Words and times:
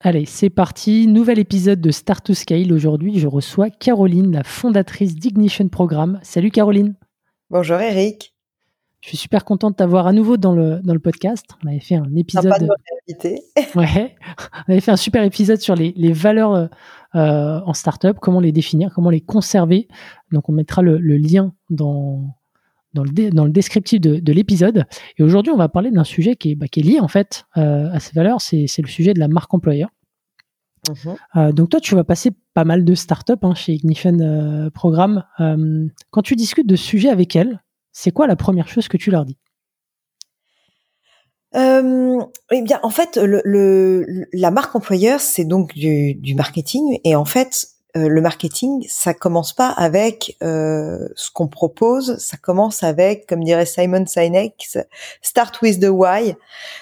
Allez, 0.00 0.26
c'est 0.26 0.48
parti. 0.48 1.08
Nouvel 1.08 1.40
épisode 1.40 1.80
de 1.80 1.90
Start 1.90 2.24
to 2.24 2.32
Scale. 2.32 2.72
Aujourd'hui, 2.72 3.18
je 3.18 3.26
reçois 3.26 3.68
Caroline, 3.68 4.30
la 4.30 4.44
fondatrice 4.44 5.16
d'Ignition 5.16 5.66
Programme. 5.68 6.20
Salut 6.22 6.52
Caroline. 6.52 6.94
Bonjour 7.50 7.80
Eric. 7.80 8.32
Je 9.00 9.08
suis 9.08 9.16
super 9.16 9.44
contente 9.44 9.72
de 9.72 9.76
t'avoir 9.78 10.06
à 10.06 10.12
nouveau 10.12 10.36
dans 10.36 10.54
le, 10.54 10.78
dans 10.84 10.92
le 10.94 11.00
podcast. 11.00 11.46
On 11.64 11.68
avait 11.68 11.80
fait 11.80 11.96
un 11.96 12.14
épisode. 12.14 12.68
ouais, 13.74 14.14
on 14.68 14.72
avait 14.72 14.80
fait 14.80 14.92
un 14.92 14.96
super 14.96 15.24
épisode 15.24 15.58
sur 15.58 15.74
les, 15.74 15.92
les 15.96 16.12
valeurs 16.12 16.54
euh, 16.54 16.68
en 17.66 17.74
startup, 17.74 18.20
comment 18.20 18.38
les 18.38 18.52
définir, 18.52 18.92
comment 18.94 19.10
les 19.10 19.20
conserver. 19.20 19.88
Donc, 20.30 20.48
on 20.48 20.52
mettra 20.52 20.80
le, 20.80 20.98
le 20.98 21.16
lien 21.16 21.54
dans, 21.70 22.37
dans 22.98 23.04
le, 23.04 23.30
dans 23.30 23.44
le 23.44 23.50
descriptif 23.50 24.00
de, 24.00 24.16
de 24.16 24.32
l'épisode. 24.32 24.84
Et 25.18 25.22
aujourd'hui, 25.22 25.52
on 25.52 25.56
va 25.56 25.68
parler 25.68 25.90
d'un 25.90 26.04
sujet 26.04 26.36
qui 26.36 26.52
est, 26.52 26.54
bah, 26.54 26.66
qui 26.68 26.80
est 26.80 26.82
lié 26.82 27.00
en 27.00 27.08
fait 27.08 27.44
euh, 27.56 27.90
à 27.92 28.00
ces 28.00 28.12
valeurs. 28.12 28.40
C'est 28.40 28.66
le 28.78 28.88
sujet 28.88 29.14
de 29.14 29.20
la 29.20 29.28
marque 29.28 29.52
employeur. 29.54 29.90
Mhm. 30.88 31.16
Euh, 31.36 31.52
donc 31.52 31.70
toi, 31.70 31.80
tu 31.80 31.94
vas 31.94 32.04
passer 32.04 32.30
pas 32.54 32.64
mal 32.64 32.84
de 32.84 32.94
startups 32.94 33.32
hein, 33.42 33.54
chez 33.54 33.74
Ignition 33.74 34.18
euh, 34.20 34.70
Programme. 34.70 35.24
Quand 36.10 36.22
tu 36.22 36.34
discutes 36.36 36.66
de 36.66 36.76
ce 36.76 36.84
sujet 36.84 37.08
avec 37.08 37.36
elles, 37.36 37.62
c'est 37.92 38.10
quoi 38.10 38.26
la 38.26 38.36
première 38.36 38.68
chose 38.68 38.88
que 38.88 38.96
tu 38.96 39.10
leur 39.10 39.24
dis? 39.24 39.38
Euh, 41.54 42.18
eh 42.52 42.62
bien, 42.62 42.78
en 42.82 42.90
fait, 42.90 43.16
le, 43.16 43.40
le, 43.44 44.26
la 44.32 44.50
marque 44.50 44.74
employeur, 44.76 45.18
c'est 45.20 45.44
donc 45.44 45.74
du, 45.74 46.14
du, 46.14 46.34
marketing, 46.34 46.98
et 47.04 47.16
en 47.16 47.24
fait, 47.24 47.68
euh, 47.96 48.08
le 48.08 48.20
marketing, 48.20 48.84
ça 48.86 49.14
commence 49.14 49.54
pas 49.54 49.70
avec 49.70 50.36
euh, 50.42 51.08
ce 51.16 51.30
qu'on 51.30 51.48
propose, 51.48 52.18
ça 52.18 52.36
commence 52.36 52.82
avec, 52.82 53.26
comme 53.26 53.42
dirait 53.42 53.64
Simon 53.64 54.04
Sinek, 54.06 54.68
start 55.22 55.62
with 55.62 55.80
the 55.80 55.88
why. 55.88 56.34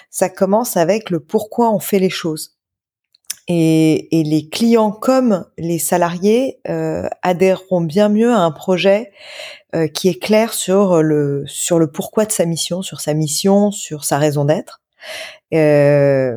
Ça 0.09 0.29
commence 0.29 0.75
avec 0.75 1.09
le 1.09 1.21
pourquoi 1.21 1.71
on 1.71 1.79
fait 1.79 1.99
les 1.99 2.09
choses. 2.09 2.57
Et, 3.47 4.19
et 4.19 4.23
les 4.23 4.49
clients 4.49 4.91
comme 4.91 5.45
les 5.57 5.79
salariés 5.79 6.59
euh, 6.67 7.07
adhéreront 7.21 7.79
bien 7.79 8.09
mieux 8.09 8.33
à 8.33 8.39
un 8.39 8.51
projet 8.51 9.13
euh, 9.73 9.87
qui 9.87 10.09
est 10.09 10.21
clair 10.21 10.53
sur 10.53 11.01
le 11.01 11.45
sur 11.47 11.79
le 11.79 11.89
pourquoi 11.89 12.25
de 12.25 12.33
sa 12.33 12.43
mission, 12.43 12.81
sur 12.81 12.99
sa 12.99 13.13
mission, 13.13 13.71
sur 13.71 14.03
sa 14.03 14.17
raison 14.17 14.43
d'être. 14.43 14.81
Euh, 15.53 16.35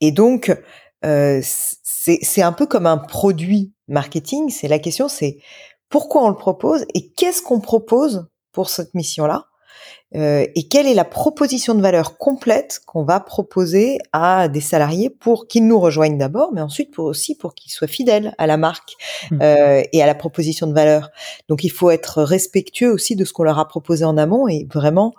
et 0.00 0.10
donc 0.10 0.56
c'est 1.02 2.42
un 2.42 2.52
peu 2.52 2.66
comme 2.66 2.86
un 2.86 2.96
produit 2.96 3.72
marketing. 3.88 4.50
C'est 4.50 4.68
la 4.68 4.78
question, 4.78 5.08
c'est 5.08 5.38
pourquoi 5.88 6.24
on 6.24 6.28
le 6.28 6.36
propose 6.36 6.84
et 6.94 7.10
qu'est-ce 7.10 7.42
qu'on 7.42 7.60
propose 7.60 8.26
pour 8.52 8.68
cette 8.68 8.94
mission-là 8.94 9.46
euh, 10.14 10.46
et 10.54 10.68
quelle 10.68 10.86
est 10.86 10.94
la 10.94 11.04
proposition 11.04 11.74
de 11.74 11.82
valeur 11.82 12.16
complète 12.16 12.80
qu'on 12.86 13.04
va 13.04 13.20
proposer 13.20 13.98
à 14.14 14.48
des 14.48 14.62
salariés 14.62 15.10
pour 15.10 15.46
qu'ils 15.48 15.66
nous 15.66 15.78
rejoignent 15.78 16.16
d'abord, 16.16 16.50
mais 16.54 16.62
ensuite 16.62 16.90
pour 16.92 17.04
aussi 17.04 17.36
pour 17.36 17.54
qu'ils 17.54 17.70
soient 17.70 17.88
fidèles 17.88 18.34
à 18.38 18.46
la 18.46 18.56
marque 18.56 18.94
mmh. 19.30 19.42
euh, 19.42 19.82
et 19.92 20.02
à 20.02 20.06
la 20.06 20.14
proposition 20.14 20.66
de 20.66 20.72
valeur. 20.72 21.10
Donc 21.48 21.62
il 21.62 21.70
faut 21.70 21.90
être 21.90 22.22
respectueux 22.22 22.90
aussi 22.90 23.16
de 23.16 23.24
ce 23.26 23.34
qu'on 23.34 23.42
leur 23.42 23.58
a 23.58 23.68
proposé 23.68 24.06
en 24.06 24.16
amont 24.16 24.48
et 24.48 24.66
vraiment 24.72 25.12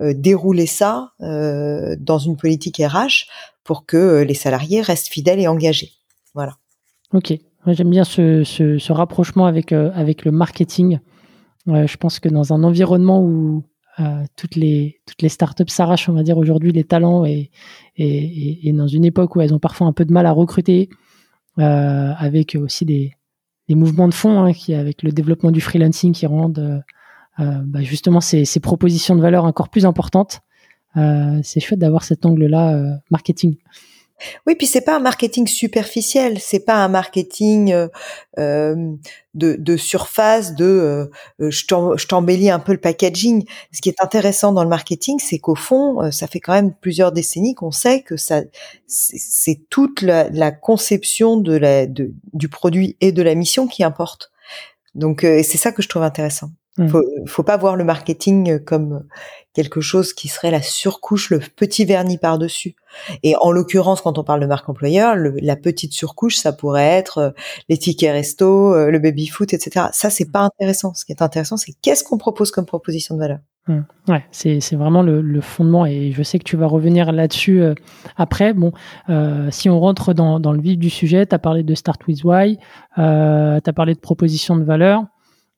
euh, 0.00 0.12
dérouler 0.12 0.66
ça 0.66 1.12
euh, 1.20 1.94
dans 2.00 2.18
une 2.18 2.36
politique 2.36 2.82
RH 2.84 3.28
pour 3.62 3.86
que 3.86 3.96
euh, 3.96 4.24
les 4.24 4.34
salariés 4.34 4.80
restent 4.80 5.06
fidèles 5.06 5.38
et 5.38 5.46
engagés. 5.46 5.92
Voilà. 6.34 6.56
Ok, 7.12 7.32
j'aime 7.72 7.90
bien 7.90 8.04
ce, 8.04 8.44
ce, 8.44 8.92
rapprochement 8.92 9.46
avec, 9.46 9.72
euh, 9.72 9.90
avec 9.94 10.24
le 10.24 10.30
marketing. 10.30 10.98
je 11.66 11.96
pense 11.96 12.20
que 12.20 12.28
dans 12.28 12.52
un 12.52 12.62
environnement 12.62 13.22
où 13.22 13.64
euh, 14.00 14.24
toutes 14.36 14.56
les 14.56 15.00
toutes 15.06 15.22
les 15.22 15.28
startups 15.28 15.68
s'arrachent, 15.68 16.08
on 16.08 16.14
va 16.14 16.24
dire 16.24 16.36
aujourd'hui 16.36 16.72
les 16.72 16.84
talents 16.84 17.24
et, 17.24 17.50
et, 17.96 18.68
et, 18.68 18.72
dans 18.72 18.88
une 18.88 19.04
époque 19.04 19.36
où 19.36 19.40
elles 19.40 19.54
ont 19.54 19.60
parfois 19.60 19.86
un 19.86 19.92
peu 19.92 20.04
de 20.04 20.12
mal 20.12 20.26
à 20.26 20.32
recruter, 20.32 20.88
euh, 21.58 22.12
avec 22.18 22.56
aussi 22.60 22.84
des, 22.84 23.12
des 23.68 23.76
mouvements 23.76 24.08
de 24.08 24.14
fond 24.14 24.40
hein, 24.44 24.52
avec 24.70 25.02
le 25.02 25.12
développement 25.12 25.52
du 25.52 25.60
freelancing 25.60 26.12
qui 26.12 26.26
rendent 26.26 26.82
euh, 27.40 27.44
bah 27.64 27.82
justement 27.82 28.20
ces, 28.20 28.44
ces, 28.44 28.60
propositions 28.60 29.16
de 29.16 29.20
valeur 29.20 29.44
encore 29.44 29.68
plus 29.68 29.86
importantes. 29.86 30.40
Euh, 30.96 31.40
c'est 31.42 31.58
chouette 31.58 31.80
d'avoir 31.80 32.04
cet 32.04 32.24
angle-là 32.24 32.76
euh, 32.76 32.94
marketing. 33.10 33.56
Oui, 34.46 34.54
puis 34.54 34.66
c'est 34.66 34.80
pas 34.80 34.96
un 34.96 35.00
marketing 35.00 35.46
superficiel, 35.46 36.38
c'est 36.40 36.60
pas 36.60 36.76
un 36.76 36.88
marketing 36.88 37.72
euh, 37.72 37.88
euh 38.38 38.94
de, 39.34 39.56
de, 39.58 39.76
surface, 39.76 40.54
de 40.54 41.10
euh, 41.40 41.50
je 41.50 42.06
t'embellis 42.06 42.50
un 42.50 42.60
peu 42.60 42.70
le 42.70 42.78
packaging. 42.78 43.44
Ce 43.72 43.80
qui 43.80 43.88
est 43.88 44.00
intéressant 44.00 44.52
dans 44.52 44.62
le 44.62 44.68
marketing, 44.68 45.18
c'est 45.18 45.40
qu'au 45.40 45.56
fond, 45.56 46.00
euh, 46.00 46.12
ça 46.12 46.28
fait 46.28 46.38
quand 46.38 46.52
même 46.52 46.72
plusieurs 46.72 47.10
décennies 47.10 47.56
qu'on 47.56 47.72
sait 47.72 48.02
que 48.02 48.16
ça, 48.16 48.42
c'est 48.86 49.68
toute 49.70 50.02
la, 50.02 50.28
la, 50.30 50.52
conception 50.52 51.36
de 51.36 51.56
la, 51.56 51.86
du 51.86 52.48
produit 52.48 52.96
et 53.00 53.10
de 53.10 53.22
la 53.22 53.34
mission 53.34 53.66
qui 53.66 53.82
importe. 53.82 54.30
Donc, 54.94 55.22
c'est 55.22 55.58
ça 55.58 55.72
que 55.72 55.82
je 55.82 55.88
trouve 55.88 56.04
intéressant. 56.04 56.50
Mmh. 56.76 56.88
Faut, 56.88 57.02
faut 57.26 57.42
pas 57.44 57.56
voir 57.56 57.76
le 57.76 57.84
marketing 57.84 58.58
comme 58.58 59.04
quelque 59.52 59.80
chose 59.80 60.12
qui 60.12 60.26
serait 60.26 60.50
la 60.50 60.62
surcouche, 60.62 61.30
le 61.30 61.38
petit 61.38 61.84
vernis 61.84 62.18
par-dessus. 62.18 62.74
Et 63.22 63.36
en 63.40 63.52
l'occurrence, 63.52 64.00
quand 64.00 64.18
on 64.18 64.24
parle 64.24 64.40
de 64.40 64.46
marque 64.46 64.68
employeur, 64.68 65.14
le, 65.14 65.36
la 65.40 65.54
petite 65.54 65.92
surcouche, 65.92 66.36
ça 66.36 66.52
pourrait 66.52 66.82
être 66.82 67.18
euh, 67.18 67.30
les 67.68 67.78
tickets 67.78 68.12
resto, 68.12 68.74
euh, 68.74 68.90
le 68.90 68.98
baby 68.98 69.28
foot, 69.28 69.52
etc. 69.52 69.86
Ça, 69.92 70.10
c'est 70.10 70.30
pas 70.30 70.40
intéressant. 70.40 70.94
Ce 70.94 71.04
qui 71.04 71.12
est 71.12 71.22
intéressant, 71.22 71.56
c'est 71.56 71.72
qu'est-ce 71.80 72.02
qu'on 72.02 72.18
propose 72.18 72.50
comme 72.50 72.66
proposition 72.66 73.14
de 73.14 73.20
valeur. 73.20 73.38
Mmh. 73.66 73.80
Ouais, 74.08 74.24
c'est, 74.30 74.60
c'est 74.60 74.76
vraiment 74.76 75.02
le, 75.02 75.22
le, 75.22 75.40
fondement 75.40 75.86
et 75.86 76.12
je 76.12 76.22
sais 76.22 76.38
que 76.38 76.44
tu 76.44 76.54
vas 76.54 76.66
revenir 76.66 77.12
là-dessus 77.12 77.62
euh, 77.62 77.74
après. 78.16 78.52
Bon, 78.52 78.72
euh, 79.08 79.48
si 79.50 79.70
on 79.70 79.80
rentre 79.80 80.12
dans, 80.12 80.38
dans, 80.38 80.52
le 80.52 80.60
vif 80.60 80.78
du 80.78 80.90
sujet, 80.90 81.24
tu 81.24 81.34
as 81.34 81.38
parlé 81.38 81.62
de 81.62 81.74
Start 81.74 82.06
with 82.06 82.24
Why, 82.24 82.58
euh, 82.98 83.60
tu 83.64 83.70
as 83.70 83.72
parlé 83.72 83.94
de 83.94 84.00
proposition 84.00 84.56
de 84.56 84.64
valeur. 84.64 85.04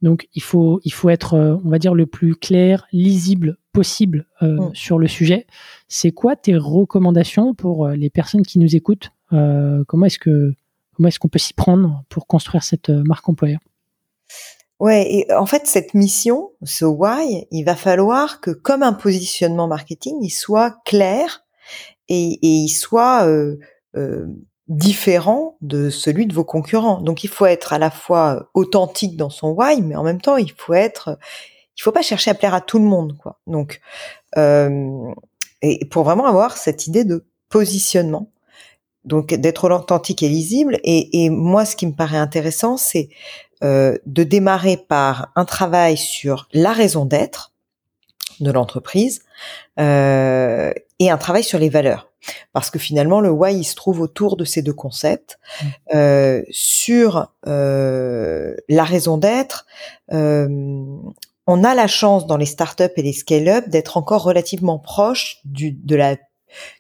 Donc 0.03 0.29
il 0.35 0.43
faut 0.43 0.81
il 0.85 0.93
faut 0.93 1.09
être 1.09 1.35
euh, 1.35 1.57
on 1.65 1.71
va 1.71 1.79
dire 1.79 1.95
le 1.95 2.07
plus 2.07 2.35
clair, 2.35 2.87
lisible 2.93 3.57
possible 3.73 4.27
euh, 4.43 4.69
mm. 4.69 4.75
sur 4.75 4.99
le 4.99 5.09
sujet. 5.09 5.47
C'est 5.89 6.11
quoi 6.11 6.37
tes 6.37 6.57
recommandations 6.57 7.55
pour 7.55 7.87
euh, 7.87 7.97
les 7.97 8.11
personnes 8.11 8.43
qui 8.43 8.59
nous 8.59 8.77
écoutent 8.77 9.11
Comment 9.31 10.07
est-ce 10.07 10.21
que 10.21 10.55
comment 10.95 11.09
est-ce 11.09 11.19
qu'on 11.19 11.29
peut 11.29 11.41
s'y 11.41 11.53
prendre 11.53 12.05
pour 12.09 12.29
construire 12.29 12.63
cette 12.63 12.91
marque 12.91 13.29
employeur? 13.29 13.59
Ouais, 14.79 15.05
et 15.11 15.33
en 15.33 15.47
fait 15.47 15.67
cette 15.67 15.95
mission, 15.95 16.53
ce 16.63 16.85
why, 16.85 17.47
il 17.51 17.65
va 17.65 17.75
falloir 17.75 18.41
que 18.41 18.53
comme 18.53 18.85
un 18.85 18.93
positionnement 18.93 19.67
marketing, 19.67 20.19
il 20.23 20.31
soit 20.31 20.77
clair 20.85 21.45
et, 22.09 22.35
et 22.35 22.49
il 22.49 22.69
soit 22.69 23.27
euh, 23.97 24.27
différent 24.69 25.57
de 25.61 25.91
celui 25.91 26.27
de 26.27 26.35
vos 26.35 26.45
concurrents. 26.45 27.01
Donc 27.01 27.25
il 27.25 27.29
faut 27.29 27.47
être 27.47 27.73
à 27.73 27.79
la 27.79 27.91
fois 27.91 28.51
authentique 28.55 29.17
dans 29.17 29.31
son 29.31 29.51
why, 29.51 29.81
mais 29.81 29.97
en 29.97 30.03
même 30.03 30.21
temps 30.21 30.37
il 30.37 30.53
faut 30.53 30.75
être, 30.75 31.19
il 31.77 31.83
faut 31.83 31.93
pas 31.93 32.03
chercher 32.03 32.31
à 32.31 32.35
plaire 32.35 32.55
à 32.55 32.61
tout 32.61 32.79
le 32.79 32.85
monde, 32.85 33.17
quoi. 33.17 33.39
Donc 33.47 33.81
euh, 34.37 35.13
et 35.63 35.85
pour 35.87 36.05
vraiment 36.05 36.27
avoir 36.27 36.57
cette 36.57 36.87
idée 36.87 37.05
de 37.05 37.25
positionnement, 37.49 38.31
donc 39.07 39.33
d'être 39.33 39.71
authentique 39.71 40.23
et 40.23 40.29
lisible. 40.29 40.79
Et, 40.83 41.31
moi, 41.31 41.65
ce 41.65 41.77
qui 41.77 41.87
me 41.87 41.93
paraît 41.93 42.19
intéressant, 42.19 42.77
c'est 42.77 43.09
euh, 43.65 43.97
de 44.05 44.25
démarrer 44.25 44.77
par 44.77 45.33
un 45.37 45.45
travail 45.45 45.97
sur 45.97 46.49
la 46.53 46.73
raison 46.73 47.07
d'être 47.07 47.53
de 48.41 48.51
l'entreprise 48.51 49.23
euh, 49.81 50.73
et 50.99 51.11
un 51.11 51.17
travail 51.17 51.43
sur 51.43 51.59
les 51.59 51.71
valeurs 51.71 52.11
parce 52.53 52.71
que 52.71 52.79
finalement 52.79 53.21
le 53.21 53.31
why 53.31 53.55
il 53.55 53.65
se 53.65 53.75
trouve 53.75 54.01
autour 54.01 54.37
de 54.37 54.45
ces 54.45 54.63
deux 54.63 54.73
concepts 54.73 55.39
mmh. 55.39 55.67
euh, 55.95 56.43
sur 56.51 57.33
euh, 57.47 58.55
la 58.69 58.85
raison 58.85 59.19
d'être 59.19 59.67
euh, 60.13 60.49
on 61.49 61.65
a 61.65 61.75
la 61.75 61.87
chance 61.87 62.27
dans 62.27 62.37
les 62.37 62.47
startups 62.47 62.85
et 62.97 63.03
les 63.03 63.13
scale-up 63.13 63.69
d'être 63.69 63.97
encore 63.97 64.23
relativement 64.23 64.79
proche 64.79 65.39
du 65.45 65.73
de 65.73 65.97
la 65.97 66.17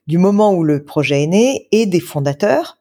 du 0.07 0.19
moment 0.19 0.53
où 0.53 0.65
le 0.65 0.85
projet 0.85 1.25
est 1.25 1.27
né 1.27 1.69
et 1.73 1.87
des 1.87 2.01
fondateurs 2.01 2.79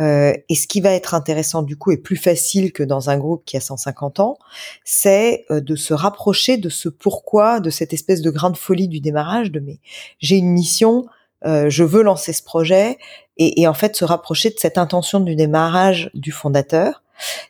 euh, 0.00 0.32
et 0.48 0.54
ce 0.54 0.66
qui 0.66 0.80
va 0.80 0.92
être 0.92 1.14
intéressant 1.14 1.62
du 1.62 1.76
coup 1.76 1.90
et 1.90 1.96
plus 1.96 2.16
facile 2.16 2.72
que 2.72 2.82
dans 2.82 3.10
un 3.10 3.18
groupe 3.18 3.44
qui 3.44 3.56
a 3.56 3.60
150 3.60 4.20
ans, 4.20 4.38
c'est 4.84 5.44
euh, 5.50 5.60
de 5.60 5.76
se 5.76 5.94
rapprocher 5.94 6.56
de 6.56 6.68
ce 6.68 6.88
pourquoi, 6.88 7.60
de 7.60 7.70
cette 7.70 7.92
espèce 7.92 8.22
de 8.22 8.30
grande 8.30 8.56
folie 8.56 8.88
du 8.88 9.00
démarrage, 9.00 9.50
de 9.50 9.60
mais 9.60 9.78
j'ai 10.18 10.36
une 10.36 10.50
mission, 10.50 11.06
je 11.44 11.84
veux 11.84 12.02
lancer 12.02 12.32
ce 12.32 12.42
projet 12.42 12.98
et, 13.36 13.60
et, 13.60 13.66
en 13.66 13.74
fait 13.74 13.96
se 13.96 14.04
rapprocher 14.04 14.50
de 14.50 14.58
cette 14.58 14.78
intention 14.78 15.20
du 15.20 15.36
démarrage 15.36 16.10
du 16.14 16.32
fondateur. 16.32 17.02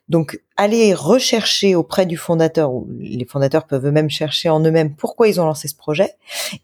Donc 0.09 0.41
aller 0.57 0.95
rechercher 0.95 1.75
auprès 1.75 2.07
du 2.07 2.17
fondateur, 2.17 2.73
ou 2.73 2.89
les 2.99 3.25
fondateurs 3.25 3.67
peuvent 3.67 3.87
eux-mêmes 3.87 4.11
chercher 4.11 4.49
en 4.49 4.61
eux-mêmes 4.61 4.95
pourquoi 4.95 5.29
ils 5.29 5.41
ont 5.41 5.47
lancé 5.47 5.69
ce 5.69 5.77
projet, 5.77 6.15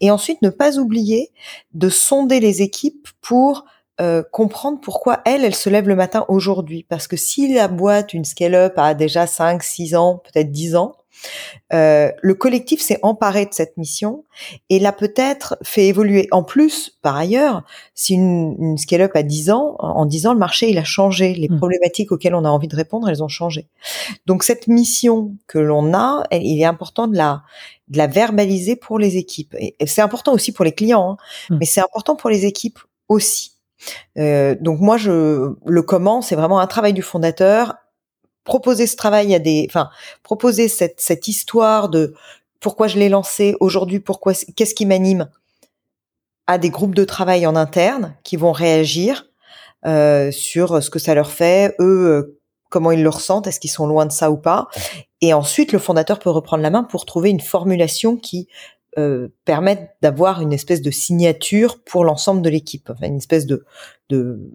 et 0.01 0.11
ensuite 0.11 0.41
ne 0.41 0.49
pas 0.49 0.77
oublier 0.77 1.31
de 1.73 1.89
sonder 1.89 2.39
les 2.39 2.61
équipes 2.61 3.07
pour 3.21 3.65
euh, 3.99 4.21
comprendre 4.31 4.79
pourquoi 4.79 5.21
elle, 5.25 5.43
elle 5.43 5.55
se 5.55 5.69
lève 5.69 5.87
le 5.87 5.95
matin 5.95 6.25
aujourd'hui. 6.27 6.85
Parce 6.87 7.07
que 7.07 7.17
si 7.17 7.51
la 7.53 7.67
boîte, 7.67 8.13
une 8.13 8.25
scale-up, 8.25 8.73
a 8.77 8.93
déjà 8.93 9.25
5, 9.25 9.63
6 9.63 9.95
ans, 9.95 10.21
peut-être 10.23 10.51
10 10.51 10.75
ans, 10.75 10.95
euh, 11.73 12.11
le 12.21 12.33
collectif 12.35 12.81
s'est 12.81 12.99
emparé 13.01 13.45
de 13.45 13.53
cette 13.53 13.77
mission 13.77 14.23
et 14.69 14.79
l'a 14.79 14.91
peut-être 14.91 15.57
fait 15.63 15.87
évoluer. 15.87 16.27
En 16.31 16.43
plus, 16.43 16.97
par 17.01 17.15
ailleurs, 17.15 17.63
si 17.95 18.13
une, 18.13 18.55
une 18.59 18.77
scale-up 18.77 19.11
a 19.15 19.23
10 19.23 19.51
ans, 19.51 19.75
en 19.79 20.05
10 20.05 20.27
ans, 20.27 20.33
le 20.33 20.39
marché, 20.39 20.69
il 20.69 20.77
a 20.77 20.83
changé. 20.83 21.33
Les 21.33 21.49
mmh. 21.49 21.57
problématiques 21.57 22.11
auxquelles 22.11 22.35
on 22.35 22.45
a 22.45 22.49
envie 22.49 22.67
de 22.67 22.75
répondre, 22.75 23.09
elles 23.09 23.23
ont 23.23 23.27
changé. 23.27 23.67
Donc 24.25 24.43
cette 24.43 24.67
mission 24.67 25.35
que 25.47 25.59
l'on 25.59 25.93
a, 25.93 26.23
il 26.31 26.61
est 26.61 26.65
important 26.65 27.07
de 27.07 27.17
la, 27.17 27.43
de 27.87 27.97
la 27.97 28.07
verbaliser 28.07 28.75
pour 28.75 28.99
les 28.99 29.17
équipes. 29.17 29.55
Et 29.59 29.75
c'est 29.85 30.01
important 30.01 30.33
aussi 30.33 30.51
pour 30.51 30.65
les 30.65 30.71
clients, 30.71 31.11
hein, 31.11 31.17
mmh. 31.49 31.57
mais 31.59 31.65
c'est 31.65 31.81
important 31.81 32.15
pour 32.15 32.29
les 32.29 32.45
équipes 32.45 32.79
aussi. 33.09 33.53
Euh, 34.17 34.55
donc 34.59 34.79
moi, 34.79 34.97
je 34.97 35.53
le 35.65 35.81
comment, 35.81 36.21
c'est 36.21 36.35
vraiment 36.35 36.59
un 36.59 36.67
travail 36.67 36.93
du 36.93 37.01
fondateur. 37.01 37.75
Proposer 38.47 38.87
ce 38.87 38.95
travail 38.95 39.35
à 39.35 39.39
des, 39.39 39.67
enfin, 39.69 39.89
proposer 40.23 40.69
cette 40.69 41.01
cette 41.01 41.27
histoire 41.27 41.89
de 41.89 42.13
pourquoi 42.61 42.87
je 42.87 42.97
l'ai 42.97 43.09
lancé 43.09 43.55
aujourd'hui, 43.59 43.99
pourquoi, 43.99 44.33
qu'est-ce 44.55 44.73
qui 44.73 44.85
m'anime, 44.85 45.29
à 46.47 46.57
des 46.57 46.69
groupes 46.69 46.95
de 46.95 47.03
travail 47.03 47.45
en 47.45 47.57
interne 47.57 48.15
qui 48.23 48.37
vont 48.37 48.53
réagir 48.53 49.25
euh, 49.85 50.31
sur 50.31 50.81
ce 50.81 50.89
que 50.89 50.97
ça 50.97 51.13
leur 51.13 51.29
fait, 51.29 51.75
eux, 51.79 52.07
euh, 52.07 52.39
comment 52.69 52.91
ils 52.91 53.03
le 53.03 53.09
ressentent, 53.09 53.47
est-ce 53.47 53.59
qu'ils 53.59 53.69
sont 53.69 53.85
loin 53.85 54.05
de 54.05 54.11
ça 54.13 54.31
ou 54.31 54.37
pas. 54.37 54.69
Et 55.21 55.33
ensuite, 55.33 55.73
le 55.73 55.79
fondateur 55.79 56.19
peut 56.19 56.29
reprendre 56.29 56.63
la 56.63 56.69
main 56.69 56.83
pour 56.83 57.05
trouver 57.05 57.29
une 57.29 57.41
formulation 57.41 58.15
qui 58.15 58.47
euh, 58.97 59.27
permettre 59.45 59.83
d'avoir 60.01 60.41
une 60.41 60.53
espèce 60.53 60.81
de 60.81 60.89
signature 60.89 61.83
pour 61.83 62.05
l'ensemble 62.05 62.41
de 62.41 62.49
l'équipe, 62.49 62.89
enfin 62.89 63.07
une 63.07 63.17
espèce 63.17 63.45
de, 63.45 63.65
de 64.09 64.49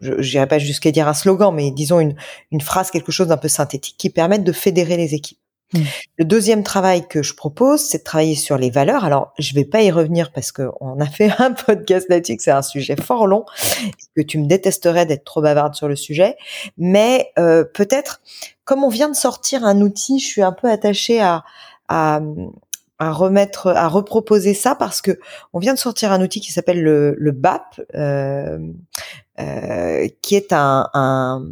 je 0.00 0.12
n'irai 0.12 0.46
pas 0.46 0.58
jusqu'à 0.58 0.90
dire 0.90 1.08
un 1.08 1.14
slogan, 1.14 1.54
mais 1.54 1.70
disons 1.70 2.00
une, 2.00 2.14
une 2.50 2.60
phrase, 2.60 2.90
quelque 2.90 3.12
chose 3.12 3.28
d'un 3.28 3.36
peu 3.36 3.48
synthétique 3.48 3.96
qui 3.98 4.10
permette 4.10 4.44
de 4.44 4.52
fédérer 4.52 4.96
les 4.96 5.14
équipes. 5.14 5.38
Mmh. 5.74 5.80
Le 6.16 6.24
deuxième 6.24 6.62
travail 6.62 7.06
que 7.06 7.22
je 7.22 7.34
propose, 7.34 7.80
c'est 7.80 7.98
de 7.98 8.02
travailler 8.02 8.36
sur 8.36 8.56
les 8.56 8.70
valeurs. 8.70 9.04
Alors, 9.04 9.34
je 9.38 9.54
vais 9.54 9.66
pas 9.66 9.82
y 9.82 9.90
revenir 9.90 10.32
parce 10.32 10.50
qu'on 10.50 10.98
a 10.98 11.06
fait 11.06 11.30
un 11.38 11.52
podcast 11.52 12.06
là-dessus, 12.08 12.36
c'est 12.38 12.50
un 12.50 12.62
sujet 12.62 12.96
fort 12.96 13.26
long, 13.26 13.44
que 14.16 14.22
tu 14.22 14.38
me 14.38 14.46
détesterais 14.46 15.04
d'être 15.04 15.24
trop 15.24 15.42
bavarde 15.42 15.74
sur 15.74 15.88
le 15.88 15.96
sujet. 15.96 16.36
Mais 16.78 17.32
euh, 17.38 17.64
peut-être, 17.64 18.22
comme 18.64 18.82
on 18.82 18.88
vient 18.88 19.10
de 19.10 19.16
sortir 19.16 19.64
un 19.64 19.80
outil, 19.82 20.18
je 20.20 20.26
suis 20.26 20.42
un 20.42 20.52
peu 20.52 20.70
attachée 20.70 21.20
à, 21.20 21.44
à, 21.88 22.20
à 22.98 23.12
remettre, 23.12 23.68
à 23.68 23.88
reproposer 23.88 24.54
ça 24.54 24.74
parce 24.74 25.02
que 25.02 25.18
on 25.52 25.58
vient 25.58 25.74
de 25.74 25.78
sortir 25.78 26.12
un 26.12 26.22
outil 26.22 26.40
qui 26.40 26.50
s'appelle 26.50 26.82
le, 26.82 27.14
le 27.18 27.32
BAP, 27.32 27.80
euh, 27.94 28.58
qui 30.22 30.34
est 30.34 30.52
un, 30.52 30.88
un, 30.94 31.46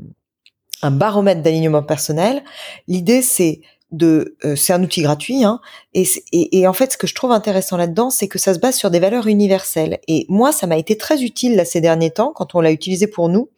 un 0.82 0.90
baromètre 0.90 1.42
d'alignement 1.42 1.82
personnel. 1.82 2.42
L'idée, 2.88 3.22
c'est 3.22 3.60
de, 3.92 4.36
euh, 4.44 4.56
c'est 4.56 4.72
un 4.72 4.82
outil 4.82 5.02
gratuit, 5.02 5.44
hein, 5.44 5.60
et, 5.94 6.04
et, 6.32 6.58
et, 6.58 6.66
en 6.66 6.72
fait, 6.72 6.92
ce 6.92 6.96
que 6.96 7.06
je 7.06 7.14
trouve 7.14 7.30
intéressant 7.30 7.76
là-dedans, 7.76 8.10
c'est 8.10 8.26
que 8.26 8.38
ça 8.38 8.52
se 8.52 8.58
base 8.58 8.74
sur 8.74 8.90
des 8.90 8.98
valeurs 8.98 9.28
universelles. 9.28 10.00
Et 10.08 10.26
moi, 10.28 10.50
ça 10.52 10.66
m'a 10.66 10.76
été 10.76 10.98
très 10.98 11.22
utile 11.22 11.56
là 11.56 11.64
ces 11.64 11.80
derniers 11.80 12.10
temps 12.10 12.32
quand 12.34 12.54
on 12.54 12.60
l'a 12.60 12.72
utilisé 12.72 13.06
pour 13.06 13.28
nous, 13.28 13.48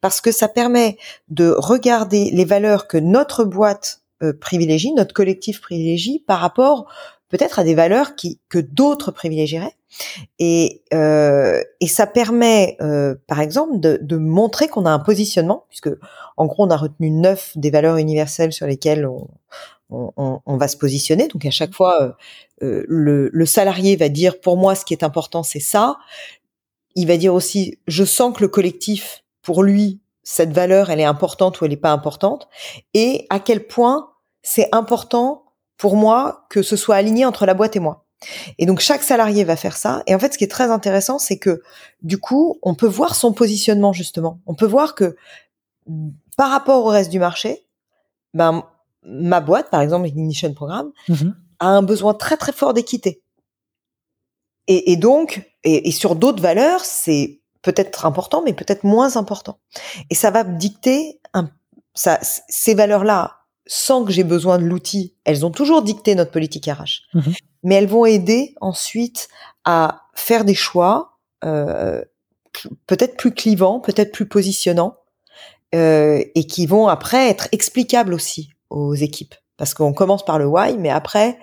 parce 0.00 0.20
que 0.20 0.32
ça 0.32 0.48
permet 0.48 0.96
de 1.28 1.54
regarder 1.56 2.30
les 2.32 2.44
valeurs 2.44 2.88
que 2.88 2.96
notre 2.96 3.44
boîte 3.44 4.00
euh, 4.22 4.32
privilégie, 4.32 4.92
notre 4.92 5.12
collectif 5.12 5.60
privilégie 5.60 6.24
par 6.26 6.40
rapport 6.40 6.86
peut-être 7.28 7.58
à 7.58 7.64
des 7.64 7.74
valeurs 7.74 8.14
qui 8.14 8.40
que 8.48 8.58
d'autres 8.58 9.10
privilégieraient. 9.10 9.76
Et, 10.38 10.82
euh, 10.92 11.62
et 11.80 11.86
ça 11.86 12.06
permet, 12.06 12.76
euh, 12.80 13.14
par 13.26 13.40
exemple, 13.40 13.80
de, 13.80 13.98
de 14.02 14.16
montrer 14.16 14.68
qu'on 14.68 14.84
a 14.84 14.90
un 14.90 14.98
positionnement, 14.98 15.64
puisque 15.68 15.90
en 16.36 16.46
gros, 16.46 16.66
on 16.66 16.70
a 16.70 16.76
retenu 16.76 17.10
neuf 17.10 17.52
des 17.56 17.70
valeurs 17.70 17.96
universelles 17.96 18.52
sur 18.52 18.66
lesquelles 18.66 19.06
on, 19.06 19.28
on, 19.90 20.40
on 20.44 20.56
va 20.56 20.68
se 20.68 20.76
positionner. 20.76 21.28
Donc 21.28 21.44
à 21.44 21.50
chaque 21.50 21.74
fois, 21.74 22.02
euh, 22.02 22.12
euh, 22.62 22.84
le, 22.88 23.30
le, 23.32 23.46
salarié 23.46 23.96
va 23.96 24.08
dire, 24.08 24.40
pour 24.40 24.56
moi, 24.56 24.74
ce 24.74 24.84
qui 24.84 24.94
est 24.94 25.04
important, 25.04 25.42
c'est 25.42 25.60
ça. 25.60 25.96
Il 26.94 27.06
va 27.06 27.16
dire 27.16 27.34
aussi, 27.34 27.78
je 27.86 28.04
sens 28.04 28.36
que 28.36 28.42
le 28.42 28.48
collectif, 28.48 29.24
pour 29.42 29.62
lui, 29.62 30.00
cette 30.22 30.52
valeur, 30.52 30.90
elle 30.90 31.00
est 31.00 31.04
importante 31.04 31.60
ou 31.60 31.64
elle 31.64 31.70
n'est 31.70 31.76
pas 31.76 31.92
importante, 31.92 32.48
et 32.94 33.26
à 33.30 33.38
quel 33.38 33.66
point 33.66 34.10
c'est 34.42 34.68
important 34.72 35.45
pour 35.76 35.96
moi 35.96 36.46
que 36.50 36.62
ce 36.62 36.76
soit 36.76 36.96
aligné 36.96 37.24
entre 37.24 37.46
la 37.46 37.54
boîte 37.54 37.76
et 37.76 37.80
moi. 37.80 38.06
Et 38.58 38.66
donc 38.66 38.80
chaque 38.80 39.02
salarié 39.02 39.44
va 39.44 39.56
faire 39.56 39.76
ça. 39.76 40.02
Et 40.06 40.14
en 40.14 40.18
fait, 40.18 40.32
ce 40.32 40.38
qui 40.38 40.44
est 40.44 40.50
très 40.50 40.70
intéressant, 40.70 41.18
c'est 41.18 41.38
que 41.38 41.62
du 42.02 42.18
coup, 42.18 42.58
on 42.62 42.74
peut 42.74 42.86
voir 42.86 43.14
son 43.14 43.32
positionnement 43.32 43.92
justement. 43.92 44.40
On 44.46 44.54
peut 44.54 44.66
voir 44.66 44.94
que 44.94 45.16
par 46.36 46.50
rapport 46.50 46.84
au 46.84 46.88
reste 46.88 47.10
du 47.10 47.18
marché, 47.18 47.66
ben 48.34 48.64
ma 49.02 49.40
boîte, 49.40 49.70
par 49.70 49.80
exemple, 49.82 50.08
Ignition 50.08 50.52
Programme, 50.52 50.90
mm-hmm. 51.08 51.32
a 51.60 51.66
un 51.66 51.82
besoin 51.82 52.14
très 52.14 52.36
très 52.36 52.52
fort 52.52 52.74
d'équité. 52.74 53.22
Et, 54.66 54.92
et, 54.92 54.96
donc, 54.96 55.48
et, 55.62 55.88
et 55.88 55.92
sur 55.92 56.16
d'autres 56.16 56.42
valeurs, 56.42 56.84
c'est 56.84 57.40
peut-être 57.62 58.04
important, 58.04 58.42
mais 58.44 58.52
peut-être 58.52 58.82
moins 58.82 59.16
important. 59.16 59.58
Et 60.10 60.14
ça 60.16 60.32
va 60.32 60.42
dicter 60.42 61.20
un, 61.34 61.48
ça, 61.94 62.18
ces 62.20 62.74
valeurs-là 62.74 63.35
sans 63.66 64.04
que 64.04 64.12
j'ai 64.12 64.24
besoin 64.24 64.58
de 64.58 64.64
l'outil, 64.64 65.14
elles 65.24 65.44
ont 65.44 65.50
toujours 65.50 65.82
dicté 65.82 66.14
notre 66.14 66.30
politique 66.30 66.66
RH. 66.66 67.02
Mhm. 67.14 67.34
Mais 67.64 67.74
elles 67.76 67.88
vont 67.88 68.06
aider 68.06 68.54
ensuite 68.60 69.28
à 69.64 70.02
faire 70.14 70.44
des 70.44 70.54
choix 70.54 71.18
euh, 71.44 72.02
peut-être 72.86 73.16
plus 73.16 73.34
clivants, 73.34 73.80
peut-être 73.80 74.12
plus 74.12 74.26
positionnants, 74.26 74.96
euh, 75.74 76.22
et 76.34 76.46
qui 76.46 76.66
vont 76.66 76.88
après 76.88 77.28
être 77.28 77.48
explicables 77.52 78.14
aussi 78.14 78.50
aux 78.70 78.94
équipes. 78.94 79.34
Parce 79.56 79.74
qu'on 79.74 79.92
commence 79.92 80.24
par 80.24 80.38
le 80.38 80.46
why, 80.46 80.76
mais 80.78 80.90
après, 80.90 81.38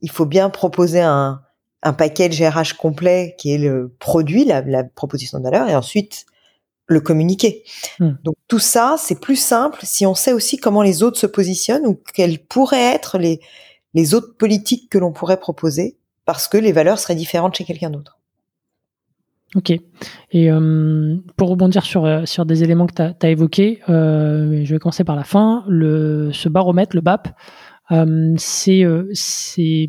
il 0.00 0.10
faut 0.10 0.26
bien 0.26 0.50
proposer 0.50 1.00
un, 1.00 1.42
un 1.82 1.92
package 1.92 2.40
RH 2.40 2.76
complet 2.78 3.34
qui 3.38 3.52
est 3.52 3.58
le 3.58 3.94
produit, 3.98 4.44
la, 4.44 4.60
la 4.62 4.84
proposition 4.84 5.38
de 5.38 5.44
valeur, 5.44 5.68
et 5.68 5.74
ensuite 5.74 6.26
le 6.86 7.00
communiquer. 7.00 7.64
Hmm. 7.98 8.12
Donc 8.22 8.36
tout 8.48 8.58
ça, 8.58 8.96
c'est 8.98 9.20
plus 9.20 9.36
simple 9.36 9.80
si 9.82 10.06
on 10.06 10.14
sait 10.14 10.32
aussi 10.32 10.56
comment 10.56 10.82
les 10.82 11.02
autres 11.02 11.18
se 11.18 11.26
positionnent 11.26 11.86
ou 11.86 12.00
quelles 12.14 12.38
pourraient 12.38 12.94
être 12.94 13.18
les, 13.18 13.40
les 13.94 14.14
autres 14.14 14.36
politiques 14.36 14.90
que 14.90 14.98
l'on 14.98 15.12
pourrait 15.12 15.40
proposer 15.40 15.96
parce 16.24 16.48
que 16.48 16.58
les 16.58 16.72
valeurs 16.72 16.98
seraient 16.98 17.14
différentes 17.14 17.56
chez 17.56 17.64
quelqu'un 17.64 17.90
d'autre. 17.90 18.18
Ok. 19.54 19.70
Et 19.70 20.50
euh, 20.50 21.16
pour 21.36 21.48
rebondir 21.48 21.84
sur, 21.84 22.04
euh, 22.04 22.24
sur 22.26 22.44
des 22.44 22.62
éléments 22.62 22.86
que 22.86 22.94
tu 22.94 23.26
as, 23.26 23.30
évoqués, 23.30 23.80
euh, 23.88 24.62
je 24.64 24.74
vais 24.74 24.78
commencer 24.78 25.04
par 25.04 25.16
la 25.16 25.24
fin. 25.24 25.64
Le, 25.68 26.30
ce 26.32 26.48
baromètre, 26.48 26.94
le 26.94 27.00
BAP, 27.00 27.28
c'est, 28.36 28.84
c'est, 29.12 29.88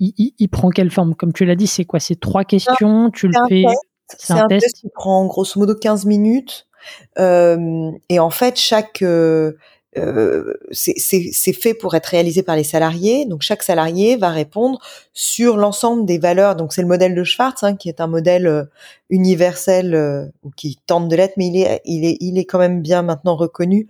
il, 0.00 0.32
il, 0.38 0.48
prend 0.48 0.70
quelle 0.70 0.90
forme? 0.90 1.14
Comme 1.14 1.32
tu 1.32 1.44
l'as 1.44 1.54
dit, 1.54 1.66
c'est 1.66 1.84
quoi? 1.84 2.00
C'est 2.00 2.18
trois 2.18 2.44
questions. 2.44 3.10
Tu 3.10 3.28
le 3.28 3.34
fais. 3.48 3.64
C'est 4.16 4.32
un, 4.32 4.48
test 4.48 4.76
qui 4.80 4.88
prend 4.88 5.26
grosso 5.26 5.58
modo 5.58 5.74
15 5.74 6.06
minutes. 6.06 6.66
Euh, 7.18 7.90
et 8.08 8.18
en 8.18 8.30
fait, 8.30 8.56
chaque 8.56 9.02
euh, 9.02 9.52
euh 9.96 10.54
c'est 10.70 11.52
fait 11.52 11.74
pour 11.74 11.94
être 11.94 12.06
réalisé 12.06 12.42
par 12.42 12.56
les 12.56 12.64
salariés. 12.64 13.26
Donc 13.26 13.42
chaque 13.42 13.62
salarié 13.62 14.16
va 14.16 14.30
répondre 14.30 14.78
sur 15.12 15.56
l'ensemble 15.56 16.06
des 16.06 16.18
valeurs. 16.18 16.56
Donc 16.56 16.72
c'est 16.72 16.82
le 16.82 16.88
modèle 16.88 17.14
de 17.14 17.24
Schwartz 17.24 17.62
hein, 17.62 17.76
qui 17.76 17.88
est 17.88 18.00
un 18.00 18.06
modèle 18.06 18.46
euh, 18.46 18.64
universel 19.10 19.94
euh, 19.94 20.26
ou 20.42 20.50
qui 20.50 20.78
tente 20.86 21.08
de 21.08 21.16
l'être, 21.16 21.36
mais 21.36 21.48
il 21.48 21.56
est 21.60 21.82
il 21.84 22.04
est 22.04 22.16
il 22.20 22.38
est 22.38 22.44
quand 22.44 22.58
même 22.58 22.80
bien 22.80 23.02
maintenant 23.02 23.36
reconnu 23.36 23.88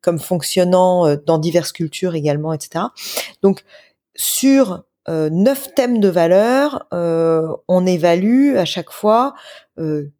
comme 0.00 0.18
fonctionnant 0.18 1.14
dans 1.26 1.38
diverses 1.38 1.72
cultures 1.72 2.14
également, 2.14 2.52
etc. 2.52 2.86
Donc 3.42 3.64
sur 4.16 4.72
euh, 4.72 4.78
neuf 5.08 5.74
thèmes 5.74 6.00
de 6.00 6.08
valeur, 6.08 6.86
euh, 6.92 7.48
on 7.68 7.86
évalue 7.86 8.56
à 8.56 8.64
chaque 8.64 8.90
fois 8.90 9.34
euh, 9.78 10.12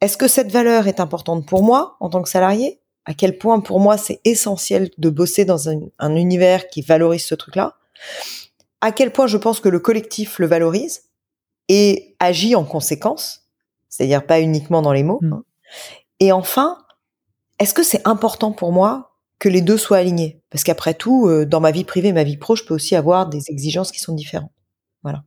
est-ce 0.00 0.16
que 0.16 0.26
cette 0.26 0.50
valeur 0.50 0.88
est 0.88 1.00
importante 1.00 1.46
pour 1.46 1.62
moi 1.62 1.96
en 2.00 2.10
tant 2.10 2.22
que 2.22 2.28
salarié? 2.28 2.80
À 3.04 3.14
quel 3.14 3.38
point 3.38 3.60
pour 3.60 3.78
moi 3.78 3.96
c'est 3.96 4.20
essentiel 4.24 4.90
de 4.98 5.10
bosser 5.10 5.44
dans 5.44 5.68
un, 5.68 5.80
un 5.98 6.16
univers 6.16 6.68
qui 6.68 6.82
valorise 6.82 7.24
ce 7.24 7.34
truc-là? 7.34 7.76
À 8.80 8.90
quel 8.90 9.12
point 9.12 9.28
je 9.28 9.36
pense 9.36 9.60
que 9.60 9.68
le 9.68 9.78
collectif 9.78 10.38
le 10.38 10.46
valorise 10.46 11.04
et 11.68 12.16
agit 12.18 12.56
en 12.56 12.64
conséquence, 12.64 13.42
c'est-à-dire 13.88 14.26
pas 14.26 14.40
uniquement 14.40 14.82
dans 14.82 14.92
les 14.92 15.04
mots. 15.04 15.20
Mmh. 15.22 15.32
Hein. 15.34 15.44
Et 16.18 16.32
enfin, 16.32 16.78
est-ce 17.58 17.74
que 17.74 17.84
c'est 17.84 18.06
important 18.08 18.50
pour 18.50 18.72
moi 18.72 19.11
que 19.42 19.48
les 19.48 19.60
deux 19.60 19.76
soient 19.76 19.96
alignés. 19.96 20.40
Parce 20.50 20.62
qu'après 20.62 20.94
tout, 20.94 21.26
euh, 21.26 21.44
dans 21.44 21.58
ma 21.58 21.72
vie 21.72 21.82
privée, 21.82 22.12
ma 22.12 22.22
vie 22.22 22.36
pro, 22.36 22.54
je 22.54 22.62
peux 22.62 22.74
aussi 22.74 22.94
avoir 22.94 23.28
des 23.28 23.50
exigences 23.50 23.90
qui 23.90 23.98
sont 23.98 24.14
différentes. 24.14 24.52
Voilà. 25.02 25.24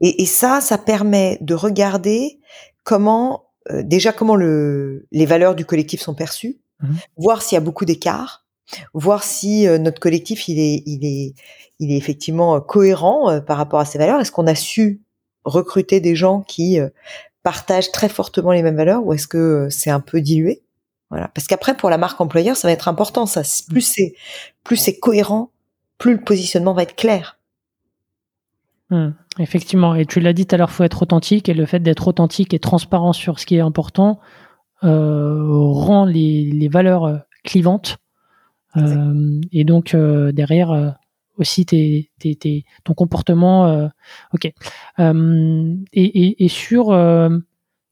Et, 0.00 0.22
et 0.22 0.24
ça, 0.24 0.62
ça 0.62 0.78
permet 0.78 1.36
de 1.42 1.54
regarder 1.54 2.40
comment 2.84 3.50
euh, 3.70 3.82
déjà 3.82 4.12
comment 4.14 4.34
le, 4.34 5.06
les 5.12 5.26
valeurs 5.26 5.54
du 5.54 5.66
collectif 5.66 6.00
sont 6.00 6.14
perçues, 6.14 6.62
mmh. 6.80 6.94
voir 7.18 7.42
s'il 7.42 7.56
y 7.56 7.58
a 7.58 7.60
beaucoup 7.60 7.84
d'écarts, 7.84 8.46
voir 8.94 9.24
si 9.24 9.68
euh, 9.68 9.76
notre 9.76 10.00
collectif 10.00 10.48
il 10.48 10.58
est 10.58 10.82
il 10.86 11.04
est 11.04 11.34
il 11.80 11.92
est 11.92 11.98
effectivement 11.98 12.62
cohérent 12.62 13.42
par 13.42 13.58
rapport 13.58 13.80
à 13.80 13.84
ces 13.84 13.98
valeurs. 13.98 14.22
Est-ce 14.22 14.32
qu'on 14.32 14.46
a 14.46 14.54
su 14.54 15.02
recruter 15.44 16.00
des 16.00 16.16
gens 16.16 16.40
qui 16.40 16.78
partagent 17.42 17.92
très 17.92 18.08
fortement 18.08 18.52
les 18.52 18.62
mêmes 18.62 18.76
valeurs 18.76 19.04
ou 19.04 19.12
est-ce 19.12 19.26
que 19.26 19.68
c'est 19.68 19.90
un 19.90 20.00
peu 20.00 20.20
dilué? 20.20 20.62
Voilà, 21.12 21.28
parce 21.28 21.46
qu'après 21.46 21.76
pour 21.76 21.90
la 21.90 21.98
marque 21.98 22.18
employeur, 22.22 22.56
ça 22.56 22.66
va 22.66 22.72
être 22.72 22.88
important. 22.88 23.26
Ça, 23.26 23.42
plus 23.68 23.80
mmh. 23.80 23.92
c'est 23.94 24.14
plus 24.64 24.76
c'est 24.76 24.98
cohérent, 24.98 25.50
plus 25.98 26.14
le 26.14 26.20
positionnement 26.24 26.72
va 26.72 26.84
être 26.84 26.96
clair. 26.96 27.38
Mmh. 28.88 29.10
effectivement, 29.38 29.94
et 29.94 30.06
tu 30.06 30.20
l'as 30.20 30.32
dit 30.32 30.46
tout 30.46 30.54
à 30.54 30.58
l'heure, 30.58 30.70
faut 30.70 30.84
être 30.84 31.02
authentique, 31.02 31.50
et 31.50 31.54
le 31.54 31.66
fait 31.66 31.80
d'être 31.80 32.08
authentique 32.08 32.54
et 32.54 32.58
transparent 32.58 33.12
sur 33.12 33.38
ce 33.38 33.44
qui 33.44 33.56
est 33.56 33.60
important 33.60 34.20
euh, 34.84 35.44
rend 35.48 36.06
les, 36.06 36.68
valeurs 36.68 37.04
euh, 37.04 37.18
clivantes. 37.44 37.98
Euh, 38.78 39.38
et 39.52 39.64
donc 39.64 39.94
derrière 39.94 40.96
aussi 41.36 41.66
tes, 41.66 42.10
ton 42.84 42.94
comportement. 42.94 43.90
ok. 44.32 44.50
Et, 45.92 46.48
sur 46.48 46.86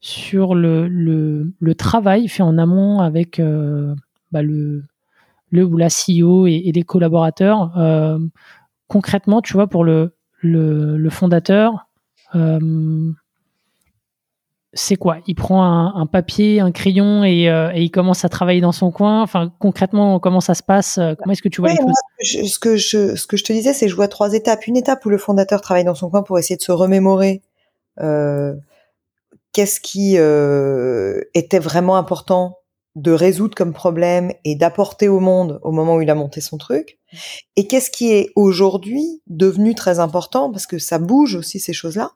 sur 0.00 0.54
le, 0.54 0.88
le, 0.88 1.74
travail 1.74 2.28
fait 2.28 2.42
en 2.42 2.58
amont 2.58 3.00
avec 3.00 3.40
bah, 4.32 4.42
le 4.42 4.82
le 5.52 5.64
ou 5.64 5.76
la 5.76 5.88
CEO 5.88 6.46
et, 6.46 6.62
et 6.66 6.72
les 6.72 6.82
collaborateurs. 6.82 7.72
concrètement, 8.88 9.42
tu 9.42 9.52
vois, 9.54 9.66
pour 9.66 9.84
le 9.84 10.12
le, 10.42 11.10
fondateur, 11.10 11.86
euh, 12.34 13.10
c'est 14.72 14.96
quoi? 14.96 15.18
Il 15.26 15.34
prend 15.34 15.64
un, 15.64 16.06
papier, 16.06 16.60
un 16.60 16.70
crayon 16.70 17.22
euh, 17.22 17.70
et, 17.74 17.82
il 17.82 17.90
commence 17.90 18.24
à 18.24 18.28
travailler 18.28 18.60
dans 18.60 18.72
son 18.72 18.90
coin. 18.90 19.22
Enfin, 19.22 19.52
concrètement, 19.58 20.20
comment 20.20 20.40
ça 20.40 20.54
se 20.54 20.62
passe? 20.62 21.00
Comment 21.18 21.32
est-ce 21.32 21.42
que 21.42 21.48
tu 21.48 21.60
vois 21.60 21.70
les 21.70 21.76
choses? 21.76 22.48
ce 22.48 22.58
que 22.58 22.76
je 22.76 23.16
ce 23.16 23.26
que 23.26 23.36
je 23.36 23.44
te 23.44 23.52
disais, 23.52 23.72
c'est 23.72 23.88
je 23.88 23.96
vois 23.96 24.08
trois 24.08 24.34
étapes. 24.34 24.66
Une 24.66 24.76
étape 24.76 25.04
où 25.04 25.08
le 25.08 25.18
fondateur 25.18 25.60
travaille 25.60 25.84
dans 25.84 25.94
son 25.94 26.10
coin 26.10 26.22
pour 26.22 26.38
essayer 26.38 26.56
de 26.56 26.62
se 26.62 26.72
remémorer 26.72 27.42
euh, 28.00 28.54
qu'est-ce 29.52 29.80
qui 29.80 30.16
était 31.34 31.58
vraiment 31.58 31.96
important 31.96 32.60
de 32.96 33.12
résoudre 33.12 33.54
comme 33.54 33.72
problème 33.72 34.32
et 34.44 34.56
d'apporter 34.56 35.08
au 35.08 35.20
monde 35.20 35.60
au 35.62 35.70
moment 35.70 35.96
où 35.96 36.02
il 36.02 36.10
a 36.10 36.14
monté 36.14 36.40
son 36.40 36.58
truc 36.58 36.98
Et 37.56 37.66
qu'est-ce 37.66 37.90
qui 37.90 38.12
est 38.12 38.30
aujourd'hui 38.34 39.22
devenu 39.28 39.74
très 39.74 40.00
important, 40.00 40.50
parce 40.50 40.66
que 40.66 40.78
ça 40.78 40.98
bouge 40.98 41.36
aussi 41.36 41.60
ces 41.60 41.72
choses-là, 41.72 42.12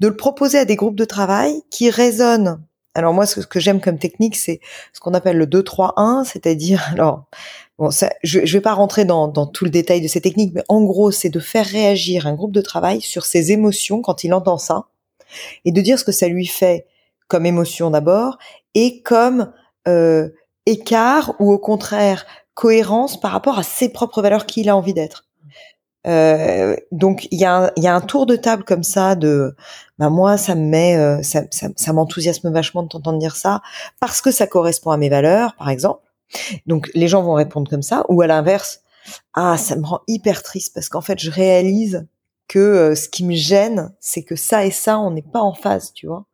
de 0.00 0.08
le 0.08 0.16
proposer 0.16 0.58
à 0.58 0.64
des 0.64 0.76
groupes 0.76 0.96
de 0.96 1.04
travail 1.04 1.62
qui 1.70 1.90
résonnent. 1.90 2.62
Alors 2.94 3.14
moi, 3.14 3.26
ce 3.26 3.40
que 3.40 3.60
j'aime 3.60 3.80
comme 3.80 3.98
technique, 3.98 4.34
c'est 4.34 4.60
ce 4.92 4.98
qu'on 4.98 5.14
appelle 5.14 5.36
le 5.36 5.46
2-3-1, 5.46 6.24
c'est-à-dire, 6.24 6.84
alors, 6.92 7.26
bon, 7.78 7.92
ça, 7.92 8.10
je, 8.24 8.44
je 8.44 8.52
vais 8.56 8.60
pas 8.60 8.74
rentrer 8.74 9.04
dans, 9.04 9.28
dans 9.28 9.46
tout 9.46 9.64
le 9.64 9.70
détail 9.70 10.00
de 10.00 10.08
ces 10.08 10.20
techniques, 10.20 10.52
mais 10.52 10.64
en 10.68 10.82
gros, 10.82 11.12
c'est 11.12 11.28
de 11.28 11.38
faire 11.38 11.66
réagir 11.66 12.26
un 12.26 12.34
groupe 12.34 12.52
de 12.52 12.60
travail 12.60 13.00
sur 13.00 13.24
ses 13.24 13.52
émotions 13.52 14.02
quand 14.02 14.24
il 14.24 14.34
entend 14.34 14.58
ça, 14.58 14.86
et 15.64 15.72
de 15.72 15.80
dire 15.80 15.98
ce 15.98 16.04
que 16.04 16.12
ça 16.12 16.28
lui 16.28 16.46
fait 16.46 16.86
comme 17.28 17.46
émotion 17.46 17.90
d'abord, 17.90 18.38
et 18.74 19.02
comme 19.02 19.52
euh, 19.86 20.30
écart 20.66 21.34
ou 21.38 21.52
au 21.52 21.58
contraire 21.58 22.26
cohérence 22.54 23.20
par 23.20 23.30
rapport 23.30 23.58
à 23.58 23.62
ses 23.62 23.90
propres 23.90 24.22
valeurs 24.22 24.46
qu'il 24.46 24.68
a 24.68 24.76
envie 24.76 24.94
d'être. 24.94 25.28
Euh, 26.06 26.76
donc 26.92 27.26
il 27.30 27.40
y 27.40 27.44
a, 27.44 27.64
un, 27.64 27.70
y 27.76 27.86
a 27.86 27.94
un 27.94 28.00
tour 28.00 28.24
de 28.24 28.36
table 28.36 28.62
comme 28.62 28.84
ça 28.84 29.16
de 29.16 29.56
bah 29.98 30.10
moi 30.10 30.36
ça 30.36 30.54
me 30.54 30.64
met 30.64 30.96
euh, 30.96 31.22
ça, 31.22 31.42
ça, 31.50 31.68
ça 31.74 31.92
m'enthousiasme 31.92 32.52
vachement 32.52 32.84
de 32.84 32.88
t'entendre 32.88 33.18
dire 33.18 33.34
ça 33.34 33.62
parce 34.00 34.20
que 34.20 34.30
ça 34.30 34.46
correspond 34.46 34.92
à 34.92 34.96
mes 34.96 35.08
valeurs 35.08 35.56
par 35.56 35.68
exemple 35.70 36.02
donc 36.66 36.88
les 36.94 37.08
gens 37.08 37.22
vont 37.22 37.34
répondre 37.34 37.68
comme 37.68 37.82
ça 37.82 38.04
ou 38.08 38.22
à 38.22 38.28
l'inverse 38.28 38.82
ah 39.34 39.58
ça 39.58 39.74
me 39.74 39.84
rend 39.84 40.00
hyper 40.06 40.44
triste 40.44 40.72
parce 40.72 40.88
qu'en 40.88 41.00
fait 41.00 41.18
je 41.18 41.32
réalise 41.32 42.06
que 42.48 42.58
euh, 42.58 42.94
ce 42.94 43.08
qui 43.08 43.24
me 43.24 43.34
gêne, 43.34 43.94
c'est 44.00 44.22
que 44.22 44.34
ça 44.34 44.64
et 44.64 44.70
ça, 44.70 44.98
on 44.98 45.10
n'est 45.10 45.22
pas 45.22 45.40
en 45.40 45.52
phase, 45.52 45.92
tu 45.92 46.06
vois. 46.06 46.26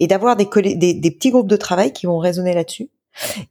Et 0.00 0.06
d'avoir 0.08 0.36
des, 0.36 0.48
des, 0.74 0.94
des, 0.94 1.10
petits 1.10 1.30
groupes 1.30 1.48
de 1.48 1.56
travail 1.56 1.92
qui 1.92 2.06
vont 2.06 2.18
raisonner 2.18 2.52
là-dessus. 2.52 2.90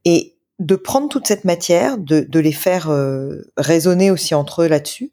Et 0.06 0.36
de 0.60 0.76
prendre 0.76 1.10
toute 1.10 1.26
cette 1.26 1.46
matière, 1.46 1.98
de, 1.98 2.20
de 2.20 2.40
les 2.40 2.52
faire 2.52 2.90
euh, 2.90 3.42
raisonner 3.58 4.12
aussi 4.12 4.36
entre 4.36 4.64
eux 4.64 4.68
là-dessus. 4.68 5.12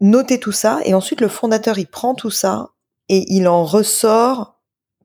Noter 0.00 0.40
tout 0.40 0.52
ça, 0.52 0.80
et 0.84 0.94
ensuite 0.94 1.20
le 1.20 1.28
fondateur, 1.28 1.78
il 1.78 1.86
prend 1.86 2.14
tout 2.14 2.30
ça 2.30 2.70
et 3.08 3.24
il 3.28 3.48
en 3.48 3.64
ressort 3.64 4.60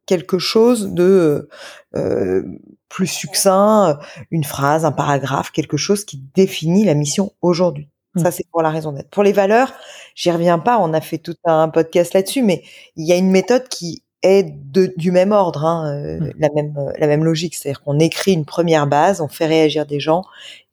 quelque 0.05 0.39
chose 0.39 0.93
de 0.93 1.49
euh, 1.95 2.43
plus 2.89 3.07
succinct, 3.07 3.99
une 4.31 4.43
phrase, 4.43 4.85
un 4.85 4.91
paragraphe, 4.91 5.51
quelque 5.51 5.77
chose 5.77 6.05
qui 6.05 6.23
définit 6.33 6.85
la 6.85 6.93
mission 6.93 7.33
aujourd'hui. 7.41 7.89
Mmh. 8.15 8.19
Ça, 8.19 8.31
c'est 8.31 8.45
pour 8.51 8.61
la 8.61 8.69
raison 8.69 8.91
d'être. 8.91 9.09
Pour 9.09 9.23
les 9.23 9.33
valeurs, 9.33 9.73
j'y 10.15 10.31
reviens 10.31 10.59
pas. 10.59 10.79
On 10.79 10.93
a 10.93 11.01
fait 11.01 11.17
tout 11.17 11.35
un 11.43 11.69
podcast 11.69 12.13
là-dessus, 12.13 12.43
mais 12.43 12.63
il 12.95 13.05
y 13.05 13.11
a 13.11 13.15
une 13.15 13.29
méthode 13.29 13.67
qui 13.67 14.03
est 14.23 14.43
de, 14.43 14.91
du 14.97 15.11
même 15.11 15.31
ordre, 15.31 15.65
hein, 15.65 15.93
euh, 15.93 16.19
mmh. 16.19 16.31
la 16.39 16.49
même 16.55 16.77
euh, 16.77 16.91
la 16.97 17.07
même 17.07 17.23
logique. 17.23 17.55
C'est-à-dire 17.55 17.81
qu'on 17.81 17.99
écrit 17.99 18.33
une 18.33 18.45
première 18.45 18.87
base, 18.87 19.21
on 19.21 19.27
fait 19.27 19.45
réagir 19.45 19.85
des 19.85 19.99
gens, 19.99 20.23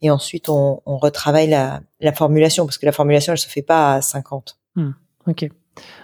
et 0.00 0.10
ensuite 0.10 0.48
on, 0.48 0.80
on 0.86 0.96
retravaille 0.96 1.48
la, 1.48 1.80
la, 2.00 2.12
formulation, 2.12 2.64
parce 2.64 2.78
que 2.78 2.86
la 2.86 2.92
formulation, 2.92 3.32
elle 3.32 3.38
se 3.38 3.48
fait 3.48 3.62
pas 3.62 3.94
à 3.94 4.00
50. 4.00 4.58
Mmh. 4.76 4.90
Ok. 5.26 5.48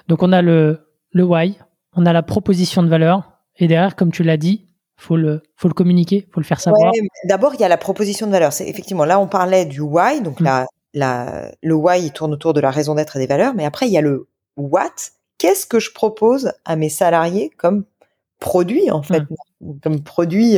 Donc 0.09 0.23
on 0.23 0.33
a 0.33 0.43
le 0.43 0.81
le 1.13 1.25
why, 1.25 1.59
on 1.95 2.05
a 2.05 2.13
la 2.13 2.23
proposition 2.23 2.83
de 2.83 2.89
valeur, 2.89 3.33
et 3.57 3.67
derrière, 3.67 3.97
comme 3.97 4.13
tu 4.13 4.25
l'as 4.25 4.37
dit, 4.37 4.67
faut 4.97 5.17
le 5.17 5.43
faut 5.57 5.69
le 5.69 5.75
communiquer, 5.75 6.27
faut 6.33 6.41
le 6.41 6.47
faire 6.47 6.61
savoir. 6.61 6.93
Ouais, 6.93 7.01
D'abord, 7.25 7.55
il 7.55 7.61
y 7.61 7.65
a 7.65 7.69
la 7.69 7.79
proposition 7.79 8.27
de 8.27 8.33
valeur. 8.33 8.53
C'est 8.53 8.69
effectivement 8.69 9.05
là, 9.05 9.19
on 9.21 9.29
parlait 9.29 9.65
du 9.65 9.81
why, 9.81 10.21
donc 10.21 10.41
la 10.41 10.67
la, 10.95 11.53
le 11.63 11.75
why, 11.75 12.03
il 12.03 12.13
tourne 12.13 12.33
autour 12.33 12.55
de 12.55 12.61
la 12.61 12.71
raison 12.71 12.95
d'être 12.95 13.17
et 13.17 13.21
des 13.21 13.27
valeurs, 13.27 13.55
mais 13.55 13.65
après, 13.65 13.87
il 13.87 13.93
y 13.93 13.99
a 13.99 14.03
le 14.03 14.29
what. 14.57 14.95
Qu'est-ce 15.39 15.67
que 15.67 15.79
je 15.79 15.93
propose 15.93 16.53
à 16.65 16.77
mes 16.77 16.89
salariés 16.89 17.51
comme 17.57 17.85
produit, 18.41 18.91
en 18.91 19.03
fait, 19.03 19.23
mmh. 19.61 19.79
comme 19.83 20.03
produit 20.03 20.57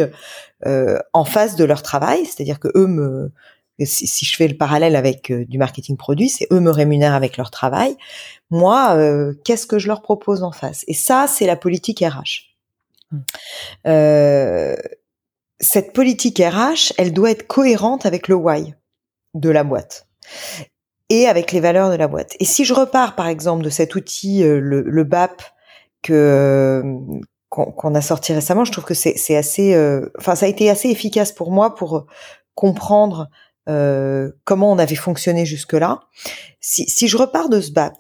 euh, 0.67 0.99
en 1.13 1.25
face 1.25 1.57
de 1.57 1.65
leur 1.65 1.83
travail, 1.83 2.25
c'est-à-dire 2.25 2.61
que 2.61 2.69
eux 2.75 2.87
me, 2.87 3.33
si, 3.87 4.25
je 4.25 4.37
fais 4.37 4.49
le 4.49 4.57
parallèle 4.57 4.97
avec 4.97 5.31
euh, 5.31 5.45
du 5.47 5.59
marketing 5.59 5.97
produit, 5.97 6.29
c'est 6.29 6.47
eux 6.53 6.61
me 6.61 6.71
rémunèrent 6.71 7.15
avec 7.15 7.37
leur 7.37 7.51
travail. 7.51 7.97
Moi, 8.51 8.95
euh, 8.97 9.35
qu'est-ce 9.45 9.67
que 9.67 9.79
je 9.79 9.89
leur 9.89 10.03
propose 10.03 10.43
en 10.43 10.53
face? 10.53 10.85
Et 10.89 10.95
ça, 10.95 11.27
c'est 11.29 11.47
la 11.47 11.57
politique 11.57 12.01
RH. 12.01 12.55
Mmh. 13.11 13.19
Euh, 13.87 14.77
cette 15.61 15.93
politique 15.93 16.39
RH, 16.39 16.93
elle 16.99 17.13
doit 17.13 17.31
être 17.31 17.47
cohérente 17.47 18.07
avec 18.07 18.29
le 18.29 18.35
why 18.35 18.75
de 19.35 19.51
la 19.51 19.65
boîte 19.65 20.07
et 21.11 21.27
avec 21.27 21.53
les 21.53 21.61
valeurs 21.61 21.91
de 21.91 21.97
la 21.97 22.09
boîte. 22.09 22.37
Et 22.39 22.45
si 22.45 22.65
je 22.65 22.73
repars 22.73 23.17
par 23.17 23.27
exemple 23.27 23.65
de 23.65 23.69
cet 23.69 23.95
outil, 23.97 24.43
euh, 24.45 24.61
le, 24.61 25.05
BAP 25.05 25.43
que 26.03 26.13
euh, 26.13 27.21
qu'on 27.49 27.95
a 27.97 28.01
sorti 28.01 28.33
récemment, 28.33 28.65
je 28.65 28.73
trouve 28.73 28.85
que 28.85 28.95
c'est 28.95 29.37
assez, 29.37 29.75
euh, 29.75 30.09
ça 30.23 30.47
a 30.47 30.49
été 30.49 30.71
assez 30.71 30.89
efficace 30.89 31.33
pour 31.33 31.51
moi 31.51 31.75
pour 31.75 32.07
comprendre 32.55 33.29
comment 34.45 34.73
on 34.73 34.79
avait 34.79 34.97
fonctionné 34.97 35.47
jusque 35.47 35.75
là. 35.75 36.01
Si, 36.61 36.91
si 36.91 37.07
je 37.07 37.17
repars 37.17 37.49
de 37.49 37.61
ce 37.61 37.71
BAP, 37.71 37.95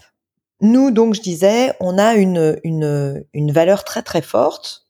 nous 0.61 0.91
donc 0.91 1.15
je 1.15 1.21
disais, 1.21 1.73
on 1.79 1.97
a 1.97 2.15
une 2.15 2.59
une, 2.65 3.25
une 3.33 3.53
valeur 3.53 3.85
très 3.85 4.03
très 4.03 4.21
forte 4.21 4.89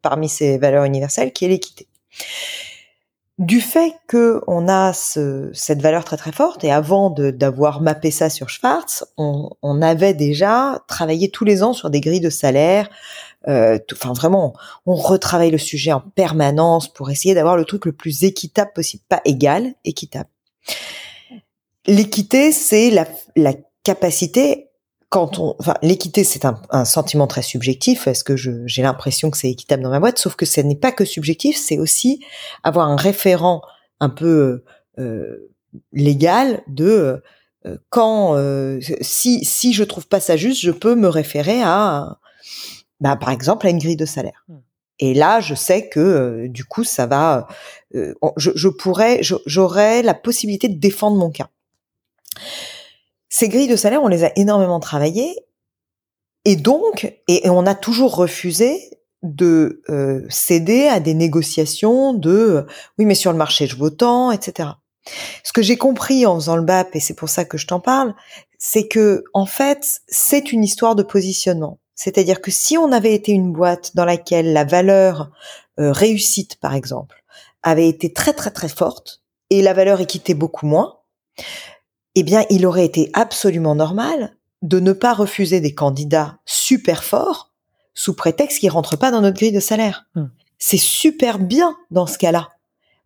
parmi 0.00 0.28
ces 0.28 0.58
valeurs 0.58 0.84
universelles 0.84 1.32
qui 1.32 1.44
est 1.44 1.48
l'équité 1.48 1.88
du 3.42 3.60
fait 3.60 3.94
que 4.06 4.40
on 4.46 4.68
a 4.68 4.92
cette 4.92 5.82
valeur 5.82 6.04
très 6.04 6.16
très 6.16 6.30
forte 6.30 6.62
et 6.62 6.70
avant 6.70 7.10
d'avoir 7.10 7.80
mappé 7.80 8.12
ça 8.12 8.30
sur 8.30 8.48
Schwartz, 8.48 9.04
on, 9.16 9.82
avait 9.82 10.14
déjà 10.14 10.84
travaillé 10.86 11.28
tous 11.28 11.44
les 11.44 11.64
ans 11.64 11.72
sur 11.72 11.90
des 11.90 12.00
grilles 12.00 12.20
de 12.20 12.30
salaire. 12.30 12.88
Euh, 13.48 13.80
enfin 13.92 14.12
vraiment, 14.12 14.54
on 14.86 14.94
retravaille 14.94 15.50
le 15.50 15.58
sujet 15.58 15.92
en 15.92 16.00
permanence 16.00 16.86
pour 16.86 17.10
essayer 17.10 17.34
d'avoir 17.34 17.56
le 17.56 17.64
truc 17.64 17.84
le 17.84 17.92
plus 17.92 18.22
équitable 18.22 18.70
possible, 18.72 19.02
pas 19.08 19.20
égal, 19.24 19.74
équitable. 19.84 20.28
L'équité, 21.88 22.52
c'est 22.52 22.90
la, 22.90 23.08
la 23.34 23.54
capacité 23.82 24.68
quand 25.12 25.38
on, 25.38 25.54
enfin, 25.58 25.74
l'équité, 25.82 26.24
c'est 26.24 26.46
un, 26.46 26.58
un, 26.70 26.86
sentiment 26.86 27.26
très 27.26 27.42
subjectif. 27.42 28.06
Est-ce 28.06 28.24
que 28.24 28.34
j'ai 28.34 28.80
l'impression 28.82 29.30
que 29.30 29.36
c'est 29.36 29.50
équitable 29.50 29.82
dans 29.82 29.90
ma 29.90 30.00
boîte? 30.00 30.18
Sauf 30.18 30.36
que 30.36 30.46
ce 30.46 30.62
n'est 30.62 30.74
pas 30.74 30.90
que 30.90 31.04
subjectif, 31.04 31.54
c'est 31.54 31.78
aussi 31.78 32.24
avoir 32.62 32.88
un 32.88 32.96
référent 32.96 33.60
un 34.00 34.08
peu 34.08 34.64
euh, 34.98 35.52
légal 35.92 36.62
de 36.66 37.22
euh, 37.66 37.76
quand, 37.90 38.36
euh, 38.36 38.80
si 39.02 39.44
si 39.44 39.74
je 39.74 39.84
trouve 39.84 40.08
pas 40.08 40.18
ça 40.18 40.38
juste, 40.38 40.62
je 40.62 40.70
peux 40.70 40.94
me 40.94 41.08
référer 41.08 41.60
à, 41.62 42.18
bah, 43.00 43.16
par 43.16 43.28
exemple, 43.28 43.66
à 43.66 43.70
une 43.70 43.78
grille 43.78 43.96
de 43.96 44.06
salaire. 44.06 44.46
Mmh. 44.48 44.54
Et 45.00 45.12
là, 45.12 45.40
je 45.40 45.54
sais 45.54 45.90
que 45.90 46.00
euh, 46.00 46.48
du 46.48 46.64
coup, 46.64 46.84
ça 46.84 47.04
va, 47.04 47.48
je, 47.92 48.50
je 48.54 48.68
pourrais, 48.68 49.20
j'aurais 49.22 50.02
la 50.02 50.14
possibilité 50.14 50.70
de 50.70 50.78
défendre 50.78 51.18
mon 51.18 51.30
cas. 51.30 51.50
Ces 53.34 53.48
grilles 53.48 53.66
de 53.66 53.76
salaire, 53.76 54.02
on 54.02 54.08
les 54.08 54.24
a 54.24 54.32
énormément 54.36 54.78
travaillées. 54.78 55.34
Et 56.44 56.54
donc, 56.54 57.16
et, 57.28 57.48
on 57.48 57.64
a 57.64 57.74
toujours 57.74 58.14
refusé 58.14 58.78
de 59.22 59.82
euh, 59.88 60.20
céder 60.28 60.86
à 60.86 61.00
des 61.00 61.14
négociations 61.14 62.12
de 62.12 62.30
euh, 62.30 62.62
oui 62.98 63.04
mais 63.06 63.14
sur 63.14 63.30
le 63.30 63.38
marché 63.38 63.68
je 63.68 63.76
vaux 63.76 63.88
tant 63.88 64.32
etc 64.32 64.70
ce 65.44 65.52
que 65.52 65.62
j'ai 65.62 65.76
compris 65.76 66.26
en 66.26 66.34
faisant 66.34 66.56
le 66.56 66.64
BAP 66.64 66.96
et 66.96 66.98
c'est 66.98 67.14
pour 67.14 67.28
ça 67.28 67.44
que 67.44 67.56
je 67.56 67.68
t'en 67.68 67.78
parle 67.78 68.16
c'est 68.58 68.88
que 68.88 69.22
en 69.32 69.46
fait 69.46 70.00
c'est 70.08 70.52
une 70.52 70.64
histoire 70.64 70.96
de 70.96 71.04
positionnement. 71.04 71.78
C'est-à-dire 71.94 72.40
que 72.40 72.50
si 72.50 72.76
on 72.76 72.90
avait 72.90 73.14
été 73.14 73.30
une 73.30 73.52
boîte 73.52 73.94
dans 73.94 74.04
laquelle 74.04 74.52
la 74.52 74.64
valeur 74.64 75.30
euh, 75.78 75.92
réussite 75.92 76.56
par 76.56 76.74
exemple 76.74 77.22
avait 77.62 77.88
été 77.88 78.12
très 78.12 78.32
très 78.32 78.50
très 78.50 78.68
forte 78.68 79.22
et 79.50 79.62
la 79.62 79.72
valeur 79.72 80.00
équité 80.00 80.34
beaucoup 80.34 80.66
moins 80.66 80.98
eh 82.14 82.22
bien 82.22 82.44
il 82.50 82.66
aurait 82.66 82.84
été 82.84 83.10
absolument 83.12 83.74
normal 83.74 84.36
de 84.62 84.78
ne 84.80 84.92
pas 84.92 85.12
refuser 85.12 85.60
des 85.60 85.74
candidats 85.74 86.38
super 86.46 87.04
forts 87.04 87.52
sous 87.94 88.14
prétexte 88.14 88.60
qu'ils 88.60 88.70
rentrent 88.70 88.96
pas 88.96 89.10
dans 89.10 89.20
notre 89.20 89.36
grille 89.36 89.52
de 89.52 89.60
salaire. 89.60 90.06
Hmm. 90.14 90.26
C'est 90.58 90.78
super 90.78 91.38
bien 91.38 91.76
dans 91.90 92.06
ce 92.06 92.18
cas-là 92.18 92.50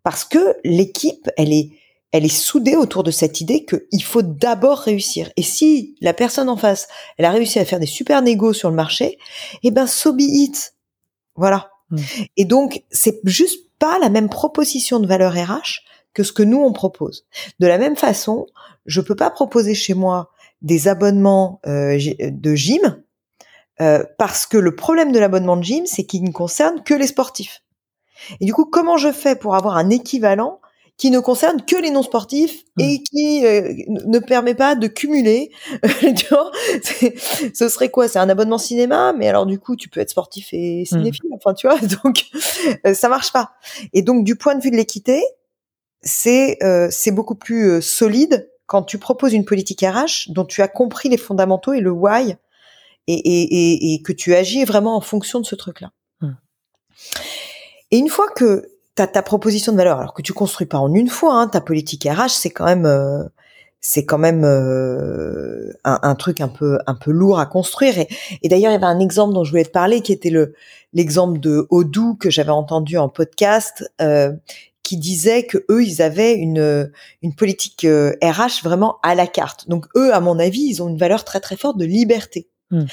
parce 0.03 0.25
que 0.25 0.57
l'équipe, 0.63 1.29
elle 1.37 1.53
est, 1.53 1.71
elle 2.13 2.25
est 2.25 2.29
soudée 2.29 2.77
autour 2.77 3.03
de 3.03 3.11
cette 3.11 3.41
idée 3.41 3.65
qu'il 3.65 4.05
faut 4.05 4.23
d'abord 4.23 4.79
réussir. 4.79 5.31
Et 5.37 5.43
si 5.43 5.97
la 6.01 6.13
personne 6.13 6.49
en 6.49 6.57
face, 6.57 6.87
elle 7.17 7.25
a 7.25 7.33
réussi 7.33 7.59
à 7.59 7.65
faire 7.65 7.81
des 7.81 7.87
super 7.87 8.23
négos 8.23 8.53
sur 8.53 8.71
le 8.71 8.77
marché, 8.77 9.19
eh 9.65 9.71
ben, 9.73 9.89
so 9.89 10.13
be 10.13 10.21
it. 10.21 10.75
Voilà. 11.35 11.71
Hmm. 11.91 11.99
Et 12.37 12.45
donc, 12.45 12.85
c'est 12.91 13.21
juste 13.25 13.67
pas 13.79 13.99
la 13.99 14.09
même 14.09 14.29
proposition 14.29 15.01
de 15.01 15.07
valeur 15.07 15.33
RH 15.33 15.81
que 16.17 16.23
ce 16.23 16.33
que 16.33 16.43
nous 16.43 16.63
on 16.63 16.73
propose. 16.73 17.27
De 17.61 17.67
la 17.67 17.77
même 17.77 17.95
façon, 17.95 18.47
je 18.87 19.03
peux 19.03 19.15
pas 19.15 19.29
proposer 19.29 19.75
chez 19.75 19.93
moi 19.93 20.31
des 20.63 20.89
abonnements 20.89 21.61
euh, 21.67 21.99
de 22.19 22.55
gym 22.55 23.03
euh, 23.83 24.03
parce 24.17 24.47
que 24.47 24.57
le 24.57 24.75
problème 24.75 25.13
de 25.13 25.19
l'abonnement 25.19 25.59
de 25.59 25.63
gym, 25.63 25.85
c'est 25.85 26.05
qu'il 26.05 26.25
ne 26.25 26.33
concerne 26.33 26.83
que 26.83 26.95
les 26.95 27.07
sportifs. 27.07 27.63
Et 28.41 28.47
du 28.47 28.55
coup, 28.55 28.65
comment 28.65 28.97
je 28.97 29.13
fais 29.13 29.37
pour 29.37 29.57
avoir 29.57 29.77
un 29.77 29.91
équivalent 29.91 30.61
qui 30.97 31.11
ne 31.11 31.21
concerne 31.21 31.61
que 31.61 31.77
les 31.77 31.91
non 31.91 32.03
sportifs 32.03 32.63
mmh. 32.79 32.83
et 32.83 33.03
qui 33.03 33.45
euh, 33.45 33.75
ne 34.07 34.19
permet 34.19 34.55
pas 34.55 34.75
de 34.75 34.87
cumuler. 34.87 35.51
tu 36.01 36.27
vois, 36.31 36.51
ce 37.53 37.69
serait 37.69 37.91
quoi? 37.91 38.09
C'est 38.09 38.19
un 38.19 38.31
abonnement 38.31 38.57
cinéma, 38.57 39.13
mais 39.13 39.29
alors 39.29 39.45
du 39.45 39.59
coup, 39.59 39.77
tu 39.77 39.91
peux 39.91 40.01
être 40.01 40.09
sportif 40.09 40.49
et 40.53 40.81
mmh. 40.81 40.87
cinéphile. 40.87 41.31
Enfin, 41.35 41.53
tu 41.53 41.67
vois, 41.67 41.79
donc 42.03 42.25
ça 42.95 43.11
marche 43.11 43.31
pas. 43.35 43.53
Et 43.93 44.01
donc, 44.01 44.25
du 44.25 44.37
point 44.37 44.55
de 44.55 44.63
vue 44.63 44.71
de 44.71 44.77
l'équité, 44.77 45.23
c'est 46.07 46.59
c'est 46.91 47.11
beaucoup 47.11 47.35
plus 47.35 47.83
solide 47.83 48.49
quand 48.67 48.83
tu 48.83 48.99
proposes 48.99 49.33
une 49.33 49.45
politique 49.45 49.83
RH 49.83 50.33
dont 50.33 50.45
tu 50.45 50.63
as 50.63 50.69
compris 50.69 51.09
les 51.09 51.17
fondamentaux 51.17 51.73
et 51.73 51.81
le 51.81 51.91
why 51.91 52.37
et, 53.07 53.15
et, 53.15 53.95
et, 53.95 54.03
que 54.03 54.13
tu 54.13 54.35
agis 54.35 54.65
vraiment 54.65 54.97
en 54.97 55.01
fonction 55.01 55.41
de 55.41 55.47
ce 55.47 55.55
truc-là. 55.55 55.93
Hmm. 56.21 56.35
Et 57.93 57.99
une 57.99 58.09
fois 58.09 58.27
que 58.35 58.69
tu 58.97 59.03
as 59.03 59.07
ta 59.07 59.23
proposition 59.23 59.73
de 59.73 59.77
valeur, 59.77 59.99
alors 59.99 60.15
que 60.15 60.23
tu 60.23 60.33
construis 60.33 60.67
pas 60.67 60.79
en 60.79 60.93
une 60.93 61.09
fois, 61.09 61.35
hein, 61.35 61.49
ta 61.49 61.61
politique 61.61 62.05
RH, 62.05 62.31
c'est 62.31 62.51
quand 62.51 62.65
même 62.65 62.87
euh, 62.87 63.23
c'est 63.81 64.05
quand 64.05 64.19
même 64.19 64.45
euh, 64.45 65.73
un, 65.85 66.01
un, 66.03 66.15
truc 66.17 66.41
un 66.41 66.49
peu 66.49 66.79
un 66.89 66.95
peu 66.95 67.13
lourd 67.13 67.39
à 67.39 67.47
construire. 67.47 67.99
Et, 67.99 68.09
et 68.43 68.49
d'ailleurs, 68.49 68.73
il 68.73 68.75
y 68.75 68.77
avait 68.77 68.87
un 68.87 68.99
exemple 68.99 69.35
dont 69.35 69.45
je 69.45 69.51
voulais 69.51 69.65
te 69.65 69.71
parler, 69.71 70.01
qui 70.01 70.13
était 70.13 70.31
le 70.31 70.55
l'exemple 70.93 71.39
de 71.39 71.67
Odoo 71.71 72.15
que 72.15 72.31
j'avais 72.31 72.51
entendu 72.51 72.97
en 72.97 73.09
podcast, 73.09 73.89
euh, 74.01 74.33
qui 74.87 74.97
disait 74.97 75.45
que 75.45 75.59
eux 75.69 75.83
ils 75.83 76.01
avaient 76.01 76.35
une 76.35 76.93
une 77.21 77.35
politique 77.35 77.83
RH 77.83 77.87
euh, 77.87 78.63
vraiment 78.63 78.99
à 79.03 79.17
la 79.17 79.27
carte. 79.27 79.69
Donc 79.69 79.87
eux 79.97 80.15
à 80.15 80.21
mon 80.21 80.39
avis, 80.39 80.63
ils 80.63 80.81
ont 80.81 80.89
une 80.89 80.97
valeur 80.97 81.25
très 81.25 81.41
très 81.41 81.57
forte 81.57 81.77
de 81.77 81.85
liberté. 81.85 82.49
Mmh. 82.71 82.85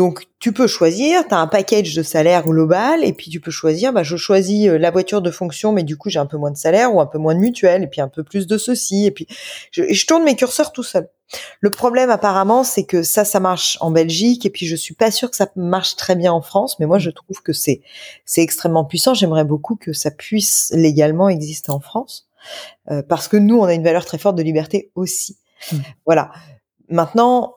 Donc 0.00 0.28
tu 0.38 0.54
peux 0.54 0.66
choisir, 0.66 1.28
tu 1.28 1.34
as 1.34 1.38
un 1.38 1.46
package 1.46 1.94
de 1.94 2.02
salaire 2.02 2.44
global 2.44 3.04
et 3.04 3.12
puis 3.12 3.30
tu 3.30 3.38
peux 3.38 3.50
choisir 3.50 3.92
bah 3.92 4.02
je 4.02 4.16
choisis 4.16 4.66
euh, 4.66 4.78
la 4.78 4.90
voiture 4.90 5.20
de 5.20 5.30
fonction 5.30 5.72
mais 5.72 5.82
du 5.82 5.98
coup 5.98 6.08
j'ai 6.08 6.18
un 6.18 6.24
peu 6.24 6.38
moins 6.38 6.50
de 6.50 6.56
salaire 6.56 6.94
ou 6.94 7.02
un 7.02 7.06
peu 7.06 7.18
moins 7.18 7.34
de 7.34 7.40
mutuelle 7.40 7.82
et 7.82 7.86
puis 7.86 8.00
un 8.00 8.08
peu 8.08 8.24
plus 8.24 8.46
de 8.46 8.56
ceci 8.56 9.04
et 9.04 9.10
puis 9.10 9.26
je, 9.70 9.92
je 9.92 10.06
tourne 10.06 10.24
mes 10.24 10.36
curseurs 10.36 10.72
tout 10.72 10.82
seul. 10.82 11.10
Le 11.60 11.68
problème 11.68 12.08
apparemment, 12.08 12.64
c'est 12.64 12.84
que 12.84 13.02
ça, 13.02 13.26
ça 13.26 13.40
marche 13.40 13.76
en 13.82 13.90
Belgique 13.90 14.46
et 14.46 14.50
puis 14.50 14.64
je 14.64 14.74
suis 14.74 14.94
pas 14.94 15.10
sûre 15.10 15.28
que 15.28 15.36
ça 15.36 15.48
marche 15.54 15.96
très 15.96 16.16
bien 16.16 16.32
en 16.32 16.40
France, 16.40 16.78
mais 16.80 16.86
moi 16.86 16.98
je 16.98 17.10
trouve 17.10 17.42
que 17.42 17.52
c'est 17.52 17.82
c'est 18.24 18.40
extrêmement 18.40 18.86
puissant. 18.86 19.12
J'aimerais 19.12 19.44
beaucoup 19.44 19.76
que 19.76 19.92
ça 19.92 20.10
puisse 20.10 20.72
légalement 20.74 21.28
exister 21.28 21.72
en 21.72 21.80
France 21.80 22.26
euh, 22.90 23.02
parce 23.06 23.28
que 23.28 23.36
nous, 23.36 23.58
on 23.58 23.64
a 23.64 23.74
une 23.74 23.84
valeur 23.84 24.06
très 24.06 24.16
forte 24.16 24.36
de 24.36 24.42
liberté 24.42 24.92
aussi. 24.94 25.36
Mmh. 25.70 25.76
Voilà. 26.06 26.30
Maintenant, 26.88 27.54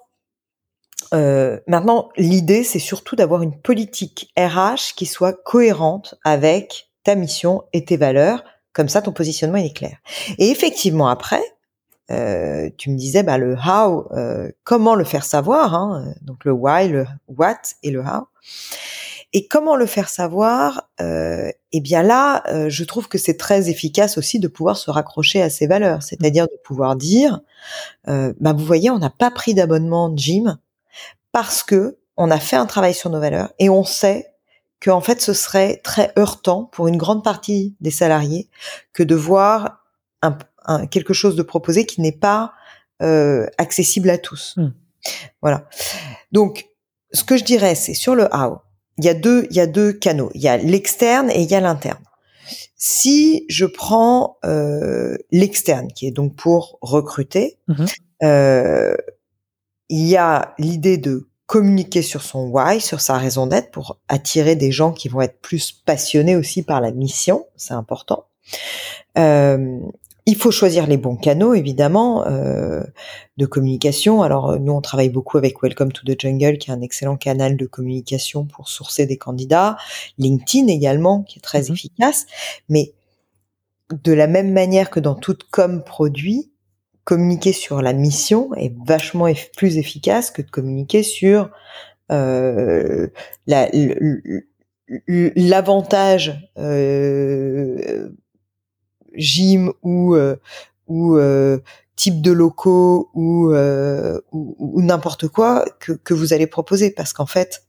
euh, 1.14 1.60
maintenant, 1.68 2.10
l'idée, 2.18 2.64
c'est 2.64 2.80
surtout 2.80 3.16
d'avoir 3.16 3.42
une 3.42 3.58
politique 3.60 4.32
RH 4.38 4.96
qui 4.96 5.06
soit 5.06 5.34
cohérente 5.34 6.16
avec 6.24 6.90
ta 7.04 7.16
mission 7.16 7.64
et 7.74 7.86
tes 7.86 7.98
valeurs. 7.98 8.44
Comme 8.74 8.90
ça, 8.90 9.02
ton 9.02 9.12
positionnement 9.12 9.58
est 9.58 9.76
clair. 9.76 9.98
Et 10.40 10.50
effectivement, 10.50 11.08
après, 11.08 11.44
euh, 12.12 12.70
tu 12.78 12.90
me 12.90 12.98
disais 12.98 13.24
bah, 13.24 13.38
le 13.38 13.56
how, 13.56 14.08
euh, 14.12 14.50
comment 14.64 14.96
le 14.96 15.04
faire 15.04 15.24
savoir, 15.24 15.76
hein, 15.76 16.14
donc 16.22 16.44
le 16.46 16.52
why, 16.52 16.88
le 16.88 17.06
what 17.28 17.60
et 17.84 17.92
le 17.92 18.02
how. 18.02 18.28
Et 19.36 19.48
comment 19.48 19.76
le 19.76 19.88
faire 19.88 20.10
savoir 20.10 20.90
euh, 21.02 21.52
Eh 21.72 21.82
bien 21.82 22.04
là, 22.04 22.44
euh, 22.50 22.70
je 22.70 22.84
trouve 22.84 23.08
que 23.08 23.18
c'est 23.18 23.36
très 23.36 23.70
efficace 23.70 24.20
aussi 24.20 24.40
de 24.40 24.48
pouvoir 24.48 24.78
se 24.78 24.92
raccrocher 24.92 25.42
à 25.42 25.50
ses 25.50 25.66
valeurs, 25.66 26.04
c'est-à-dire 26.04 26.46
de 26.46 26.58
pouvoir 26.64 26.96
dire, 26.96 27.42
euh, 28.08 28.34
bah 28.40 28.54
vous 28.54 28.64
voyez, 28.64 28.92
on 28.92 29.00
n'a 29.00 29.10
pas 29.10 29.32
pris 29.32 29.56
d'abonnement 29.56 30.10
de 30.10 30.20
gym 30.20 30.58
parce 31.34 31.64
que 31.64 31.98
on 32.16 32.32
a 32.32 32.40
fait 32.40 32.56
un 32.56 32.66
travail 32.66 32.94
sur 32.94 33.10
nos 33.10 33.20
valeurs 33.20 33.52
et 33.60 33.70
on 33.70 33.84
sait 33.84 34.28
que 34.80 34.90
en 34.90 35.02
fait 35.02 35.20
ce 35.22 35.34
serait 35.34 35.82
très 35.84 36.14
heurtant 36.18 36.64
pour 36.66 36.88
une 36.88 36.98
grande 36.98 37.24
partie 37.24 37.76
des 37.82 37.92
salariés 37.92 38.50
que 38.94 39.04
de 39.04 39.16
voir 39.16 39.84
un, 40.22 40.88
quelque 40.88 41.14
chose 41.14 41.36
de 41.36 41.44
proposé 41.44 41.86
qui 41.86 42.00
n'est 42.00 42.14
pas 42.14 42.54
euh, 43.02 43.48
accessible 43.58 44.10
à 44.10 44.18
tous. 44.18 44.56
Hmm. 44.56 44.72
Voilà. 45.42 45.68
Donc, 46.32 46.68
ce 47.12 47.24
que 47.24 47.36
je 47.36 47.44
dirais, 47.44 47.76
c'est 47.76 47.94
sur 47.94 48.16
le 48.16 48.30
how. 48.34 48.60
Il 48.98 49.06
y 49.06 49.10
a 49.10 49.14
deux, 49.14 49.48
il 49.50 49.58
y 49.58 49.60
a 49.60 49.68
deux 49.68 49.92
canaux. 49.92 50.32
Il 50.34 50.42
y 50.42 50.48
a 50.48 50.56
l'externe 50.58 51.30
et 51.32 51.42
il 51.42 51.52
y 51.52 51.56
a 51.56 51.60
l'interne. 51.60 52.04
Si 52.78 53.46
je 53.50 53.66
prends 53.66 54.38
euh, 54.46 55.18
l'externe, 55.32 55.88
qui 55.94 56.08
est 56.08 56.12
donc 56.12 56.36
pour 56.36 56.78
recruter, 56.82 57.58
mhm. 57.68 57.86
euh, 58.24 58.96
il 59.94 60.08
y 60.08 60.18
a 60.18 60.56
l'idée 60.58 60.98
de 60.98 61.28
communiquer 61.46 62.02
sur 62.02 62.24
son 62.24 62.48
why, 62.48 62.82
sur 62.82 63.00
sa 63.00 63.20
raison 63.20 63.46
d'être, 63.46 63.70
pour 63.70 64.00
attirer 64.08 64.56
des 64.56 64.72
gens 64.72 64.92
qui 64.92 65.08
vont 65.08 65.22
être 65.22 65.40
plus 65.40 65.72
passionnés 65.72 66.36
aussi 66.36 66.64
par 66.64 66.82
la 66.82 66.92
mission. 66.92 67.46
C'est 67.58 67.76
important. 67.76 68.26
Euh, 69.20 69.78
il 70.26 70.36
faut 70.36 70.50
choisir 70.50 70.88
les 70.88 70.98
bons 70.98 71.16
canaux, 71.16 71.54
évidemment, 71.54 72.26
euh, 72.26 72.82
de 73.38 73.46
communication. 73.46 74.24
Alors, 74.24 74.50
euh, 74.50 74.58
nous, 74.58 74.74
on 74.74 74.82
travaille 74.82 75.10
beaucoup 75.10 75.38
avec 75.38 75.62
Welcome 75.62 75.92
to 75.92 76.04
the 76.12 76.20
Jungle, 76.20 76.58
qui 76.58 76.72
est 76.72 76.74
un 76.74 76.82
excellent 76.82 77.16
canal 77.16 77.56
de 77.56 77.66
communication 77.68 78.46
pour 78.46 78.70
sourcer 78.70 79.06
des 79.06 79.18
candidats. 79.18 79.78
LinkedIn 80.18 80.70
également, 80.70 81.22
qui 81.22 81.38
est 81.38 81.44
très 81.44 81.66
mhm. 81.66 81.74
efficace. 81.74 82.26
Mais 82.68 82.94
de 83.92 84.12
la 84.12 84.26
même 84.26 84.54
manière 84.54 84.90
que 84.90 85.00
dans 85.00 85.14
toute 85.14 85.44
com 85.52 85.84
produit, 85.84 86.50
communiquer 87.04 87.54
sur 87.54 87.82
la 87.82 87.94
mission 87.94 88.54
est 88.56 88.74
vachement 88.86 89.28
plus 89.56 89.78
efficace 89.78 90.32
que 90.32 90.42
de 90.42 90.50
communiquer 90.50 91.04
sur 91.04 91.50
euh, 92.12 93.08
l'avantage 95.08 96.50
euh, 96.58 98.10
gym 99.16 99.72
ou 99.82 100.16
euh, 100.16 100.36
ou 100.88 101.16
euh, 101.16 101.60
type 101.96 102.22
de 102.22 102.32
locaux 102.32 103.10
ou, 103.14 103.52
euh, 103.52 104.20
ou, 104.32 104.82
n'importe 104.82 105.28
quoi 105.28 105.66
que, 105.80 105.94
que, 105.94 106.14
vous 106.14 106.34
allez 106.34 106.48
proposer. 106.48 106.92
Parce 106.92 107.14
qu'en 107.14 107.26
fait 107.26 107.64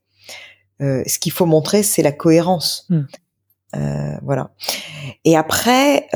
ce 0.80 1.18
qu'il 1.18 1.32
faut 1.32 1.46
montrer 1.46 1.82
c'est 1.82 2.02
la 2.02 2.12
cohérence. 2.12 2.88
Hmm. 2.90 3.04
voilà. 4.22 4.50
Et 5.24 5.36
après 5.36 6.08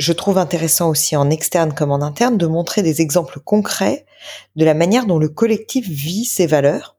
je 0.00 0.12
trouve 0.12 0.38
intéressant 0.38 0.88
aussi 0.88 1.14
en 1.14 1.30
externe 1.30 1.72
comme 1.74 1.92
en 1.92 2.02
interne 2.02 2.38
de 2.38 2.46
montrer 2.46 2.82
des 2.82 3.00
exemples 3.00 3.38
concrets 3.38 4.06
de 4.56 4.64
la 4.64 4.74
manière 4.74 5.06
dont 5.06 5.18
le 5.18 5.28
collectif 5.28 5.88
vit 5.88 6.24
ses 6.24 6.46
valeurs 6.46 6.96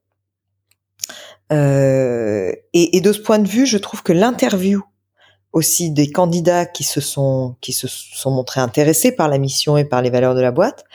et, 1.54 2.56
et, 2.74 3.02
de 3.02 3.12
ce 3.12 3.20
point 3.20 3.38
de 3.38 3.48
vue, 3.48 3.66
je 3.66 3.78
trouve 3.78 4.04
que 4.04 4.14
l'interview 4.14 4.86
aussi 5.54 5.92
des 5.92 6.12
candidats 6.12 6.66
qui 6.66 6.84
se 6.84 7.02
sont 7.02 7.58
montrés 8.26 8.62
intéressés 8.62 9.12
par 9.12 9.28
la 9.28 9.38
mission 9.38 9.78
et 9.78 9.84
par 9.84 10.02
les 10.02 10.10
valeurs 10.10 10.36
de 10.36 10.42
la 10.42 10.52
boîte. 10.52 10.86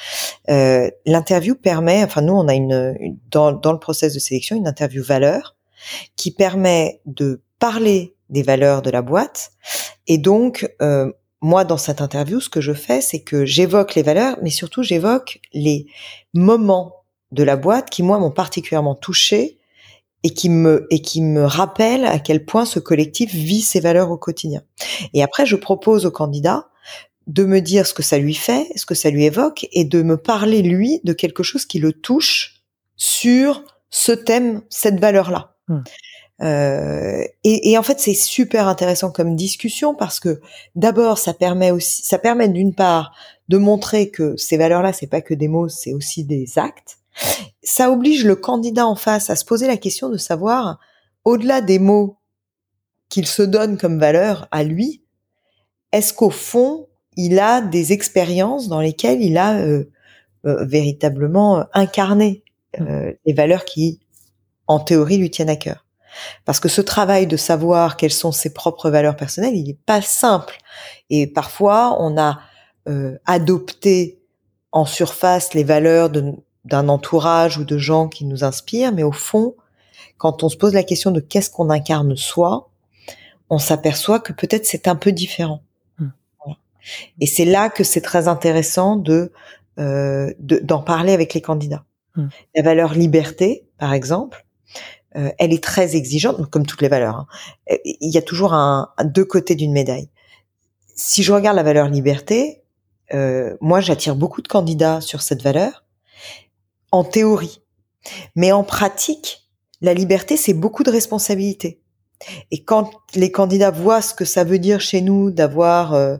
Euh, 0.49 0.91
L'interview 1.05 1.55
permet, 1.55 2.03
enfin 2.03 2.23
nous 2.23 2.33
on 2.33 2.49
a 2.49 2.55
une, 2.55 3.19
dans 3.31 3.53
dans 3.53 3.73
le 3.73 3.79
process 3.79 4.15
de 4.15 4.19
sélection 4.19 4.57
une 4.57 4.67
interview 4.67 5.03
valeur 5.03 5.57
qui 6.17 6.31
permet 6.31 7.01
de 7.05 7.43
parler 7.59 8.15
des 8.31 8.43
valeurs 8.43 8.83
de 8.83 8.91
la 8.91 9.03
boîte 9.03 9.53
et 10.07 10.19
donc 10.19 10.69
euh, 10.81 11.13
moi 11.47 11.65
dans 11.65 11.79
cette 11.79 12.01
interview 12.01 12.41
ce 12.41 12.49
que 12.49 12.61
je 12.61 12.73
fais 12.73 13.01
c'est 13.01 13.21
que 13.21 13.45
j'évoque 13.45 13.95
les 13.95 14.03
valeurs 14.03 14.37
mais 14.43 14.51
surtout 14.51 14.83
j'évoque 14.83 15.41
les 15.53 15.87
moments 16.35 17.05
de 17.33 17.43
la 17.43 17.57
boîte 17.57 17.89
qui 17.91 18.03
moi 18.03 18.19
m'ont 18.19 18.31
particulièrement 18.31 18.95
touché 18.95 19.59
et 20.23 20.31
qui 20.31 20.49
me 20.49 20.87
et 20.91 21.01
qui 21.01 21.23
me 21.23 21.45
rappellent 21.45 22.05
à 22.05 22.19
quel 22.19 22.45
point 22.45 22.65
ce 22.65 22.81
collectif 22.81 23.33
vit 23.33 23.63
ses 23.63 23.79
valeurs 23.79 24.11
au 24.11 24.17
quotidien. 24.17 24.63
Et 25.15 25.23
après, 25.23 25.47
je 25.47 25.55
propose 25.55 26.05
au 26.05 26.11
candidat 26.11 26.69
de 27.29 27.45
me 27.45 27.61
dire 27.61 27.87
ce 27.87 27.95
que 27.95 28.03
ça 28.03 28.19
lui 28.19 28.35
fait, 28.35 28.67
ce 28.77 28.87
que 28.87 28.95
ça 28.95 29.11
lui 29.11 29.25
évoque, 29.25 29.69
et 29.73 29.85
de 29.85 30.03
me 30.03 30.17
parler 30.17 30.63
lui 30.63 31.01
de 31.05 31.13
quelque 31.13 31.43
chose 31.43 31.65
qui 31.65 31.79
le 31.79 31.93
touche 31.93 32.65
sur 32.97 33.63
ce 33.91 34.13
thème, 34.13 34.63
cette 34.69 34.99
valeur-là. 34.99 35.57
Mmh. 35.69 35.81
Euh, 36.43 37.25
et, 37.45 37.71
et, 37.71 37.79
en 37.79 37.83
fait, 37.83 37.99
c'est 37.99 38.15
super 38.15 38.69
intéressant 38.69 39.11
comme 39.11 39.37
discussion 39.37 39.95
parce 39.95 40.21
que 40.21 40.41
d'abord, 40.75 41.19
ça 41.19 41.33
permet 41.33 41.71
aussi, 41.71 42.03
ça 42.03 42.19
permet 42.19 42.49
d'une 42.49 42.75
part 42.75 43.15
de 43.49 43.57
montrer 43.59 44.11
que 44.11 44.37
ces 44.37 44.57
valeurs-là, 44.57 44.93
c'est 44.93 45.07
pas 45.07 45.23
que 45.23 45.35
des 45.35 45.49
mots, 45.49 45.69
c'est 45.69 45.95
aussi 45.95 46.25
des 46.25 46.59
actes. 46.59 46.99
Ça 47.63 47.91
oblige 47.91 48.25
le 48.25 48.37
candidat 48.37 48.87
en 48.87 48.97
face 48.97 49.31
à 49.31 49.37
se 49.37 49.45
poser 49.45 49.67
la 49.67 49.79
question 49.79 50.09
de 50.11 50.19
savoir, 50.19 50.79
au-delà 51.25 51.61
des 51.61 51.79
mots 51.79 52.19
qu'il 53.09 53.27
se 53.27 53.43
donne 53.43 53.79
comme 53.79 53.99
valeur 53.99 54.49
à 54.51 54.63
lui, 54.63 55.03
est-ce 55.93 56.13
qu'au 56.13 56.31
fond, 56.31 56.89
il 57.17 57.39
a 57.39 57.63
des 57.63 57.93
expériences 57.93 58.69
dans 58.69 58.81
lesquelles 58.81 59.23
il 59.23 59.39
a 59.39 59.59
euh, 59.59 59.91
euh, 60.45 60.65
véritablement 60.67 61.67
incarné 61.73 62.45
euh, 62.81 63.13
les 63.25 63.33
valeurs 63.33 63.65
qui, 63.65 64.01
en 64.67 64.81
théorie, 64.81 65.17
lui 65.17 65.31
tiennent 65.31 65.49
à 65.49 65.57
cœur? 65.57 65.86
Parce 66.45 66.61
que 66.61 66.69
ce 66.69 66.81
travail 66.81 67.27
de 67.27 67.37
savoir 67.37 67.97
quelles 67.97 68.13
sont 68.13 68.33
ses 68.33 68.53
propres 68.53 68.91
valeurs 68.91 69.17
personnelles, 69.17 69.57
il 69.57 69.65
n'est 69.65 69.79
pas 69.87 70.03
simple. 70.03 70.59
Et 71.11 71.27
parfois, 71.27 71.97
on 72.01 72.19
a 72.19 72.41
euh, 72.89 73.19
adopté 73.27 74.19
en 74.73 74.85
surface 74.85 75.55
les 75.55 75.65
valeurs 75.65 76.11
d'un 76.11 76.89
entourage 76.89 77.59
ou 77.59 77.65
de 77.65 77.79
gens 77.79 78.09
qui 78.09 78.25
nous 78.25 78.45
inspirent, 78.45 78.93
mais 78.93 79.03
au 79.03 79.13
fond, 79.13 79.55
quand 80.19 80.43
on 80.43 80.49
se 80.49 80.57
pose 80.57 80.75
la 80.75 80.83
question 80.83 81.11
de 81.11 81.21
qu'est-ce 81.21 81.51
qu'on 81.51 81.71
incarne 81.71 82.17
soi, 82.17 82.71
on 83.51 83.59
s'aperçoit 83.59 84.21
que 84.21 84.33
peut-être 84.33 84.67
c'est 84.67 84.89
un 84.89 84.97
peu 84.97 85.13
différent. 85.13 85.63
Mmh. 85.99 86.09
Et 87.21 87.27
c'est 87.27 87.45
là 87.45 87.71
que 87.71 87.85
c'est 87.85 88.01
très 88.01 88.29
intéressant 88.29 88.97
de 88.97 89.33
euh, 89.79 90.33
d'en 90.41 90.81
parler 90.81 91.13
avec 91.13 91.35
les 91.35 91.43
candidats. 91.43 91.85
Mmh. 92.17 92.29
La 92.55 92.63
valeur 92.63 92.95
liberté, 92.95 93.65
par 93.79 93.93
exemple, 93.93 94.47
euh, 95.17 95.31
elle 95.39 95.53
est 95.53 95.63
très 95.63 95.97
exigeante, 95.97 96.51
comme 96.51 96.67
toutes 96.67 96.83
les 96.83 96.89
valeurs. 96.89 97.17
Hein. 97.17 97.27
Euh, 97.71 97.77
il 97.85 98.11
y 98.11 98.19
a 98.19 98.23
toujours 98.23 98.53
un, 98.55 98.93
deux 99.05 99.25
côtés 99.25 99.55
d'une 99.55 99.73
médaille. 99.73 100.09
Si 100.95 101.23
je 101.23 101.33
regarde 101.33 101.57
la 101.57 101.63
valeur 101.63 101.89
liberté, 101.89 102.63
euh, 103.15 103.57
moi 103.61 103.81
j'attire 103.81 104.17
beaucoup 104.17 104.43
de 104.43 104.49
candidats 104.49 105.01
sur 105.01 105.23
cette 105.23 105.43
valeur, 105.43 105.85
en 106.91 107.05
théorie. 107.05 107.63
Mais 108.35 108.53
en 108.53 108.65
pratique, 108.65 109.49
la 109.81 109.95
liberté, 109.95 110.37
c'est 110.37 110.55
beaucoup 110.55 110.83
de 110.83 110.91
responsabilités. 110.91 111.81
Et 112.51 112.63
quand 112.63 112.91
les 113.15 113.31
candidats 113.31 113.71
voient 113.71 114.01
ce 114.01 114.15
que 114.15 114.25
ça 114.25 114.45
veut 114.45 114.59
dire 114.59 114.81
chez 114.81 115.03
nous 115.03 115.31
d'avoir 115.31 115.93
euh, 115.93 116.17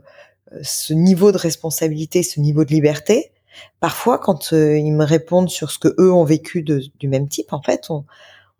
ce 0.61 0.93
niveau 0.93 1.31
de 1.31 1.37
responsabilité, 1.37 2.23
ce 2.23 2.39
niveau 2.39 2.65
de 2.65 2.69
liberté, 2.69 3.31
parfois 3.79 4.19
quand 4.19 4.53
euh, 4.53 4.77
ils 4.77 4.93
me 4.93 5.03
répondent 5.03 5.49
sur 5.49 5.71
ce 5.71 5.79
que 5.79 5.95
eux 5.99 6.13
ont 6.13 6.23
vécu 6.23 6.61
de, 6.61 6.83
du 6.99 7.07
même 7.07 7.27
type, 7.27 7.51
en 7.51 7.61
fait, 7.61 7.89
on 7.89 8.05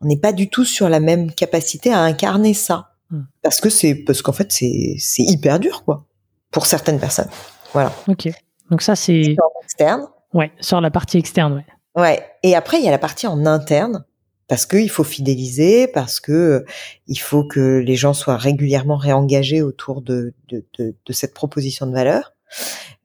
n'est 0.02 0.18
pas 0.18 0.34
du 0.34 0.50
tout 0.50 0.66
sur 0.66 0.90
la 0.90 1.00
même 1.00 1.32
capacité 1.32 1.92
à 1.92 2.00
incarner 2.00 2.54
ça, 2.54 2.92
hmm. 3.12 3.22
parce 3.42 3.62
que 3.62 3.70
c'est 3.70 3.96
parce 3.96 4.22
qu'en 4.22 4.34
fait 4.34 4.52
c'est 4.52 4.96
c'est 5.00 5.24
hyper 5.24 5.60
dur 5.60 5.84
quoi 5.84 6.06
pour 6.52 6.66
certaines 6.66 7.00
personnes. 7.00 7.30
Voilà. 7.74 7.92
Ok. 8.08 8.30
Donc 8.70 8.82
ça 8.82 8.96
c'est 8.96 9.36
externe. 9.64 10.08
Ouais, 10.34 10.52
sur 10.60 10.82
la 10.82 10.92
partie 10.92 11.18
externe. 11.18 11.54
Ouais. 11.96 12.02
Ouais. 12.02 12.26
Et 12.44 12.56
après 12.56 12.78
il 12.78 12.86
y 12.86 12.88
a 12.88 12.92
la 12.92 13.00
partie 13.00 13.28
en 13.28 13.46
interne 13.46 14.06
parce 14.48 14.66
qu'il 14.66 14.90
faut 14.90 15.04
fidéliser, 15.04 15.88
parce 15.88 16.20
que 16.20 16.32
euh, 16.32 16.66
il 17.08 17.20
faut 17.20 17.44
que 17.44 17.80
les 17.80 17.96
gens 17.96 18.14
soient 18.14 18.38
régulièrement 18.38 18.96
réengagés 18.96 19.62
autour 19.62 20.02
de, 20.02 20.34
de, 20.48 20.66
de, 20.80 20.96
de 21.06 21.14
cette 21.14 21.34
proposition 21.34 21.86
de 21.86 21.94
valeur. 21.94 22.34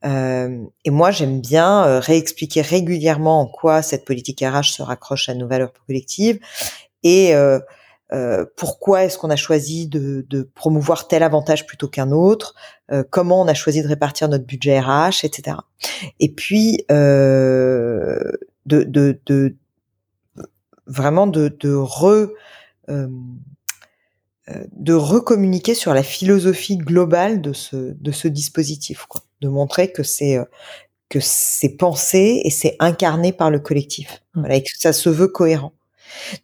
Euh, 0.05 0.63
et 0.85 0.89
moi, 0.89 1.11
j'aime 1.11 1.41
bien 1.41 1.85
euh, 1.85 1.99
réexpliquer 1.99 2.61
régulièrement 2.61 3.41
en 3.41 3.45
quoi 3.45 3.81
cette 3.81 4.05
politique 4.05 4.41
RH 4.41 4.73
se 4.73 4.81
raccroche 4.81 5.29
à 5.29 5.33
nos 5.33 5.47
valeurs 5.47 5.71
collectives 5.85 6.39
et 7.03 7.35
euh, 7.35 7.59
euh 8.11 8.45
pourquoi 8.57 9.03
est-ce 9.03 9.17
qu'on 9.17 9.29
a 9.29 9.35
choisi 9.35 9.87
de, 9.87 10.25
de, 10.29 10.43
promouvoir 10.55 11.07
tel 11.07 11.23
avantage 11.23 11.65
plutôt 11.65 11.87
qu'un 11.87 12.11
autre, 12.11 12.55
comment 13.09 13.41
on 13.41 13.47
a 13.47 13.53
choisi 13.53 13.81
de 13.81 13.87
répartir 13.87 14.27
notre 14.29 14.45
budget 14.45 14.79
RH, 14.79 15.23
etc. 15.23 15.57
Et 16.19 16.31
puis 16.31 16.85
de, 16.89 18.35
de, 18.65 19.19
de 19.25 19.55
vraiment 20.85 21.27
de, 21.27 21.47
de 21.59 21.73
re 21.73 22.29
de 24.73 24.93
recommuniquer 24.93 25.73
sur 25.73 25.93
la 25.93 26.03
philosophie 26.03 26.77
globale 26.77 27.41
de 27.41 27.53
ce 27.53 27.75
de 27.75 28.11
ce 28.11 28.27
dispositif 28.27 29.05
quoi 29.05 29.21
de 29.41 29.47
montrer 29.47 29.91
que 29.91 30.03
c'est 30.03 30.37
euh, 30.37 30.45
que 31.09 31.19
c'est 31.21 31.77
pensé 31.77 32.41
et 32.43 32.49
c'est 32.49 32.75
incarné 32.79 33.31
par 33.31 33.51
le 33.51 33.59
collectif 33.59 34.23
mmh. 34.33 34.39
voilà, 34.39 34.55
et 34.55 34.63
que 34.63 34.69
ça 34.77 34.91
se 34.91 35.09
veut 35.09 35.27
cohérent 35.27 35.73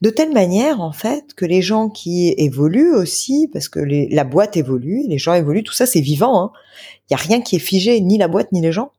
de 0.01 0.09
telle 0.09 0.33
manière 0.33 0.81
en 0.81 0.91
fait 0.91 1.33
que 1.33 1.45
les 1.45 1.61
gens 1.61 1.89
qui 1.89 2.33
évoluent 2.37 2.93
aussi 2.93 3.49
parce 3.51 3.69
que 3.69 3.79
les, 3.79 4.07
la 4.09 4.23
boîte 4.23 4.57
évolue 4.57 5.03
les 5.07 5.17
gens 5.17 5.33
évoluent 5.33 5.63
tout 5.63 5.73
ça 5.73 5.85
c'est 5.85 6.01
vivant 6.01 6.43
hein. 6.43 6.51
il 7.09 7.13
y 7.13 7.15
a 7.15 7.17
rien 7.17 7.41
qui 7.41 7.55
est 7.55 7.59
figé 7.59 7.99
ni 8.01 8.17
la 8.17 8.27
boîte 8.27 8.51
ni 8.51 8.61
les 8.61 8.71
gens 8.71 8.91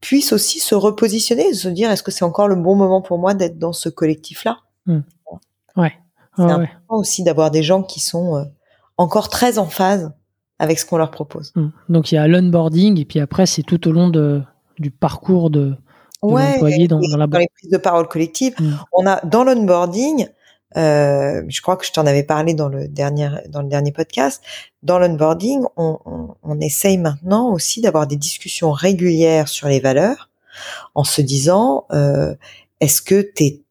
puissent 0.00 0.32
aussi 0.32 0.58
se 0.58 0.74
repositionner 0.74 1.52
se 1.54 1.68
dire 1.68 1.90
est-ce 1.90 2.02
que 2.02 2.10
c'est 2.10 2.24
encore 2.24 2.48
le 2.48 2.56
bon 2.56 2.74
moment 2.74 3.02
pour 3.02 3.18
moi 3.18 3.34
d'être 3.34 3.58
dans 3.58 3.72
ce 3.72 3.88
collectif 3.88 4.44
là 4.44 4.58
mmh. 4.86 5.00
ouais 5.76 5.92
c'est 6.36 6.42
important 6.42 6.96
aussi 6.96 7.22
d'avoir 7.22 7.50
des 7.50 7.62
gens 7.62 7.82
qui 7.82 8.00
sont 8.00 8.36
euh, 8.36 8.44
encore 8.98 9.28
très 9.28 9.58
en 9.58 9.66
phase 9.66 10.12
avec 10.58 10.78
ce 10.78 10.86
qu'on 10.86 10.96
leur 10.96 11.10
propose. 11.10 11.52
Mmh. 11.54 11.68
Donc 11.88 12.12
il 12.12 12.16
y 12.16 12.18
a 12.18 12.26
l'onboarding 12.26 13.00
et 13.00 13.04
puis 13.04 13.20
après 13.20 13.46
c'est 13.46 13.62
tout 13.62 13.88
au 13.88 13.92
long 13.92 14.08
de, 14.08 14.42
du 14.78 14.90
parcours 14.90 15.50
de, 15.50 15.76
l'employé 16.22 16.88
dans, 16.88 17.00
dans, 17.00 17.16
la 17.16 17.26
dans 17.26 17.38
les 17.38 17.48
prises 17.48 17.70
de 17.70 17.76
parole 17.76 18.08
collectives. 18.08 18.54
Mmh. 18.58 18.72
On 18.92 19.06
a 19.06 19.20
dans 19.24 19.44
l'onboarding, 19.44 20.28
euh, 20.76 21.42
je 21.48 21.60
crois 21.62 21.76
que 21.76 21.86
je 21.86 21.92
t'en 21.92 22.06
avais 22.06 22.22
parlé 22.22 22.54
dans 22.54 22.68
le 22.68 22.88
dernier 22.88 23.30
dans 23.48 23.62
le 23.62 23.68
dernier 23.68 23.92
podcast. 23.92 24.42
Dans 24.82 24.98
l'onboarding, 24.98 25.62
on, 25.76 25.98
on, 26.04 26.34
on 26.42 26.60
essaye 26.60 26.98
maintenant 26.98 27.52
aussi 27.52 27.80
d'avoir 27.80 28.06
des 28.06 28.16
discussions 28.16 28.72
régulières 28.72 29.48
sur 29.48 29.68
les 29.68 29.80
valeurs, 29.80 30.30
en 30.94 31.04
se 31.04 31.20
disant 31.22 31.86
euh, 31.92 32.34
est-ce 32.80 33.02
que 33.02 33.20
t'es 33.20 33.62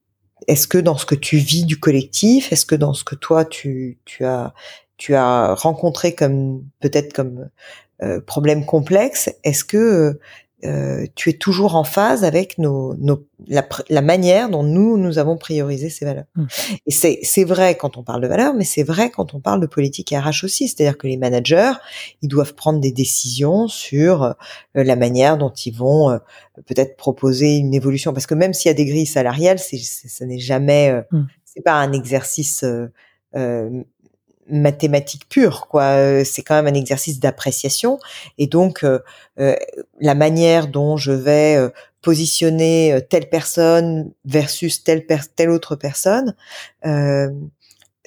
est-ce 0.47 0.67
que 0.67 0.77
dans 0.77 0.97
ce 0.97 1.05
que 1.05 1.15
tu 1.15 1.37
vis 1.37 1.65
du 1.65 1.79
collectif, 1.79 2.51
est-ce 2.51 2.65
que 2.65 2.75
dans 2.75 2.93
ce 2.93 3.03
que 3.03 3.15
toi 3.15 3.45
tu, 3.45 3.97
tu 4.05 4.25
as 4.25 4.53
tu 4.97 5.15
as 5.15 5.53
rencontré 5.55 6.13
comme 6.13 6.63
peut-être 6.79 7.13
comme 7.13 7.49
euh, 8.03 8.21
problème 8.21 8.65
complexe, 8.65 9.29
est-ce 9.43 9.63
que 9.63 10.19
euh, 10.63 11.05
tu 11.15 11.29
es 11.29 11.33
toujours 11.33 11.75
en 11.75 11.83
phase 11.83 12.23
avec 12.23 12.57
nos, 12.57 12.95
nos 12.95 13.27
la, 13.47 13.67
la, 13.89 14.01
manière 14.01 14.49
dont 14.49 14.63
nous 14.63 14.97
nous 14.97 15.19
avons 15.19 15.37
priorisé 15.37 15.89
ces 15.89 16.05
valeurs. 16.05 16.25
Mmh. 16.35 16.45
Et 16.87 16.91
c'est 16.91 17.19
c'est 17.23 17.43
vrai 17.43 17.75
quand 17.75 17.97
on 17.97 18.03
parle 18.03 18.21
de 18.21 18.27
valeurs, 18.27 18.53
mais 18.53 18.63
c'est 18.63 18.83
vrai 18.83 19.09
quand 19.09 19.33
on 19.33 19.41
parle 19.41 19.59
de 19.59 19.67
politique 19.67 20.11
RH 20.11 20.45
aussi. 20.45 20.69
C'est-à-dire 20.69 20.97
que 20.97 21.07
les 21.07 21.17
managers, 21.17 21.73
ils 22.21 22.29
doivent 22.29 22.55
prendre 22.55 22.79
des 22.79 22.93
décisions 22.93 23.67
sur 23.67 24.23
euh, 24.23 24.33
la 24.73 24.95
manière 24.95 25.37
dont 25.37 25.51
ils 25.51 25.75
vont 25.75 26.09
euh, 26.09 26.19
peut-être 26.65 26.95
proposer 26.95 27.57
une 27.57 27.73
évolution. 27.73 28.13
Parce 28.13 28.25
que 28.25 28.33
même 28.35 28.53
s'il 28.53 28.69
y 28.69 28.71
a 28.71 28.75
des 28.75 28.85
grilles 28.85 29.05
salariales, 29.05 29.59
c'est 29.59 29.77
ça 29.77 30.25
n'est 30.25 30.39
jamais 30.39 31.03
mmh. 31.11 31.25
c'est 31.43 31.63
pas 31.63 31.73
un 31.73 31.91
exercice 31.91 32.63
mathématique 34.49 35.27
pure 35.29 35.67
quoi. 35.67 35.83
Euh, 35.83 36.23
c'est 36.23 36.43
quand 36.43 36.55
même 36.55 36.67
un 36.67 36.77
exercice 36.77 37.19
d'appréciation. 37.19 37.99
Et 38.37 38.47
donc 38.47 38.83
euh, 38.83 38.99
euh, 39.39 39.55
la 39.99 40.15
manière 40.15 40.67
dont 40.67 40.97
je 40.97 41.11
vais 41.11 41.57
positionner 42.01 42.99
telle 43.09 43.29
personne 43.29 44.11
versus 44.25 44.83
telle 44.83 45.05
telle 45.35 45.49
autre 45.49 45.75
personne 45.75 46.35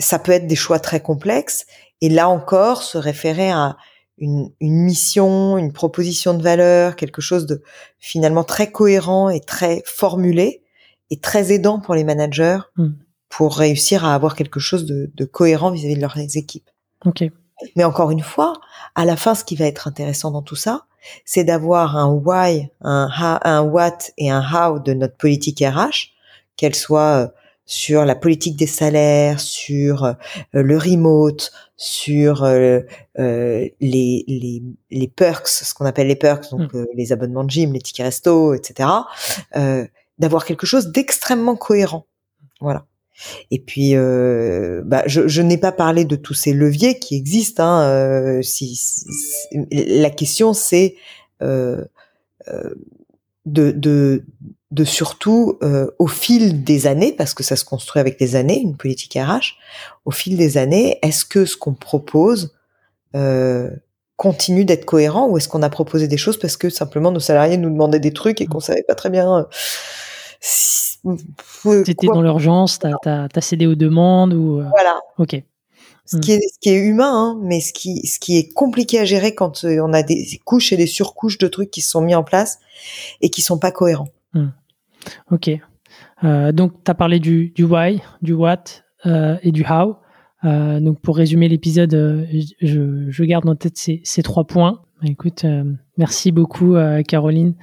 ça 0.01 0.21
peut 0.21 0.31
être 0.31 0.47
des 0.47 0.55
choix 0.55 0.79
très 0.79 1.01
complexes. 1.01 1.67
Et 2.01 2.09
là 2.09 2.29
encore 2.29 2.85
se 2.85 2.97
référer 2.97 3.51
à 3.51 3.77
une, 4.19 4.53
une, 4.61 4.85
mission, 4.85 5.59
une 5.59 5.73
proposition 5.73 6.35
de 6.35 6.43
valeur, 6.43 6.95
quelque 6.95 7.21
chose 7.21 7.47
de 7.47 7.63
finalement 7.99 8.45
très 8.45 8.71
cohérent 8.71 9.29
et 9.29 9.41
très 9.41 9.83
formulé 9.85 10.63
et 11.11 11.19
très 11.19 11.53
aidant 11.53 11.81
pour 11.81 11.97
les 11.97 12.05
managers 12.05 12.59
mmh 12.77 12.91
pour 13.29 13.57
réussir 13.57 14.05
à 14.05 14.15
avoir 14.15 14.35
quelque 14.35 14.61
chose 14.61 14.87
de, 14.87 15.11
de 15.15 15.25
cohérent 15.25 15.71
vis-à-vis 15.71 15.97
de 15.97 16.01
leurs 16.01 16.19
équipes. 16.19 16.71
Ok. 17.05 17.25
Mais 17.77 17.85
encore 17.85 18.11
une 18.11 18.23
fois, 18.23 18.55
à 18.95 19.05
la 19.05 19.17
fin, 19.17 19.35
ce 19.35 19.45
qui 19.45 19.57
va 19.57 19.67
être 19.67 19.89
intéressant 19.89 20.31
dans 20.31 20.43
tout 20.43 20.57
ça, 20.57 20.87
c'est 21.25 21.45
d'avoir 21.45 21.97
un 21.97 22.09
why, 22.11 22.71
un, 22.81 23.09
un 23.43 23.63
what 23.63 23.99
et 24.17 24.31
un 24.31 24.43
how 24.43 24.79
de 24.79 24.93
notre 24.93 25.17
politique 25.17 25.61
RH, 25.61 26.13
qu'elle 26.57 26.75
soit 26.75 27.25
euh, 27.25 27.29
sur 27.69 28.07
la 28.07 28.15
politique 28.15 28.57
des 28.57 28.67
salaires, 28.67 29.39
sur 29.39 30.05
euh, 30.05 30.15
le 30.53 30.79
remote, 30.79 31.53
sur 31.77 32.43
euh, 32.43 32.81
euh, 33.19 33.69
les, 33.79 34.25
les, 34.27 34.63
les 34.91 35.09
perks, 35.09 35.47
ce 35.49 35.75
qu'on 35.75 35.85
appelle 35.85 36.07
les 36.07 36.17
perks, 36.17 36.51
donc 36.51 36.73
mm. 36.73 36.87
les 36.95 37.13
abonnements 37.13 37.45
de 37.45 37.51
gym, 37.51 37.75
les 37.75 37.81
tickets 37.81 38.07
resto, 38.07 38.55
etc. 38.55 38.89
d'avoir 40.19 40.47
quelque 40.47 40.67
chose 40.67 40.89
d'extrêmement 40.89 41.57
cohérent. 41.57 42.07
Voilà. 42.63 42.87
Et 43.51 43.59
puis, 43.59 43.95
euh, 43.95 44.83
bah, 44.85 45.03
je, 45.07 45.43
n'ai 45.43 45.59
pas 45.59 45.73
parlé 45.73 46.05
de 46.05 46.17
tous 46.17 46.35
ces 46.35 46.53
leviers 46.53 46.99
qui 46.99 47.17
existent. 47.17 47.65
Hein, 47.65 47.83
euh, 47.89 48.43
la 49.71 50.11
question, 50.11 50.53
c'est 50.53 50.97
euh, 51.43 51.85
de, 53.47 54.23
surtout 54.85 55.59
au 55.99 56.07
fil 56.07 56.63
des 56.65 56.87
années, 56.87 57.13
parce 57.13 57.35
que 57.35 57.43
ça 57.43 57.57
se 57.57 57.65
construit 57.65 58.01
avec 58.01 58.21
les 58.21 58.37
années, 58.37 58.61
une 58.61 58.77
politique 58.77 59.15
RH. 59.15 59.57
Au 60.05 60.11
fil 60.11 60.37
des 60.37 60.59
années, 60.59 60.99
est-ce 61.03 61.25
que 61.25 61.45
ce 61.45 61.57
qu'on 61.57 61.75
propose 61.75 62.55
continue 64.17 64.65
d'être 64.65 64.85
cohérent 64.85 65.29
ou 65.29 65.39
est-ce 65.39 65.49
qu'on 65.49 65.63
a 65.63 65.71
proposé 65.71 66.09
des 66.09 66.17
choses 66.17 66.39
parce 66.39 66.57
que 66.57 66.71
simplement 66.71 67.13
nos 67.13 67.21
salariés 67.21 67.57
nous 67.57 67.71
demandaient 67.71 68.01
des 68.01 68.13
trucs 68.13 68.41
et 68.41 68.47
qu'on 68.47 68.59
savait 68.59 68.83
pas 68.83 68.97
très 68.97 69.11
bien 69.11 69.47
si, 70.41 70.88
C'était 71.85 72.07
dans 72.07 72.23
l'urgence, 72.23 72.79
t'as 72.79 73.29
as, 73.35 73.41
cédé 73.41 73.67
aux 73.67 73.75
demandes 73.75 74.35
ou 74.35 74.61
euh, 74.61 74.67
voilà. 74.71 74.99
Ok. 75.19 75.43
Ce 76.07 76.17
qui, 76.17 76.33
est, 76.33 76.41
ce 76.41 76.59
qui 76.59 76.71
est 76.71 76.79
humain, 76.79 77.13
hein, 77.13 77.39
mais 77.43 77.61
ce 77.61 77.75
qui, 77.75 78.07
ce 78.07 78.19
qui 78.19 78.39
est 78.39 78.51
compliqué 78.55 78.99
à 78.99 79.05
gérer 79.05 79.35
quand 79.35 79.65
euh, 79.65 79.81
on 79.85 79.93
a 79.93 80.03
des 80.03 80.41
couches 80.47 80.73
et 80.73 80.79
des 80.79 80.87
surcouches 80.87 81.37
de 81.37 81.49
trucs 81.49 81.71
qui 81.71 81.83
se 81.83 81.91
sont 81.91 82.01
mis 82.01 82.15
en 82.15 82.25
place 82.25 82.61
et 83.21 83.29
qui 83.29 83.43
sont 83.43 83.59
pas 83.59 83.73
cohérents. 83.73 84.09
Hmm. 84.33 84.49
Ok. 85.31 85.51
Euh, 86.25 86.53
donc, 86.53 86.73
tu 86.85 86.91
as 86.91 86.95
parlé 86.95 87.19
du, 87.19 87.51
du 87.51 87.65
why, 87.65 88.01
du 88.23 88.33
what 88.33 88.65
euh, 89.07 89.37
et 89.43 89.53
du 89.53 89.65
how. 89.69 89.97
Euh, 90.45 90.79
donc 90.79 91.01
pour 91.01 91.17
résumer 91.17 91.49
l'épisode, 91.49 91.91
je, 92.63 93.07
je, 93.09 93.25
garde 93.25 93.49
en 93.49 93.57
tête 93.57 93.77
ces, 93.77 94.01
ces 94.05 94.23
trois 94.23 94.45
points. 94.45 94.83
Écoute, 95.03 95.45
merci 95.97 96.33
beaucoup 96.33 96.77
Caroline. 97.07 97.55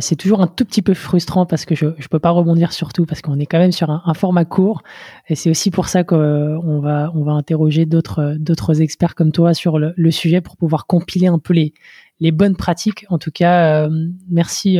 C'est 0.00 0.16
toujours 0.16 0.40
un 0.40 0.46
tout 0.46 0.64
petit 0.64 0.82
peu 0.82 0.94
frustrant 0.94 1.44
parce 1.44 1.64
que 1.64 1.74
je 1.74 1.86
ne 1.86 2.08
peux 2.10 2.18
pas 2.18 2.30
rebondir 2.30 2.72
sur 2.72 2.92
tout 2.92 3.04
parce 3.04 3.20
qu'on 3.20 3.38
est 3.38 3.46
quand 3.46 3.58
même 3.58 3.72
sur 3.72 3.90
un, 3.90 4.02
un 4.06 4.14
format 4.14 4.44
court 4.44 4.82
et 5.28 5.34
c'est 5.34 5.50
aussi 5.50 5.70
pour 5.70 5.88
ça 5.88 6.02
qu'on 6.02 6.80
va 6.80 7.10
on 7.14 7.22
va 7.22 7.32
interroger 7.32 7.84
d'autres 7.84 8.36
d'autres 8.38 8.80
experts 8.80 9.14
comme 9.14 9.32
toi 9.32 9.52
sur 9.52 9.78
le, 9.78 9.92
le, 9.96 10.10
sujet 10.10 10.40
pour 10.40 10.56
pouvoir 10.56 10.86
compiler 10.86 11.26
un 11.26 11.38
peu 11.38 11.52
les 11.52 11.74
les 12.20 12.32
bonnes 12.32 12.56
pratiques. 12.56 13.04
En 13.10 13.18
tout 13.18 13.30
cas, 13.30 13.88
merci 14.30 14.78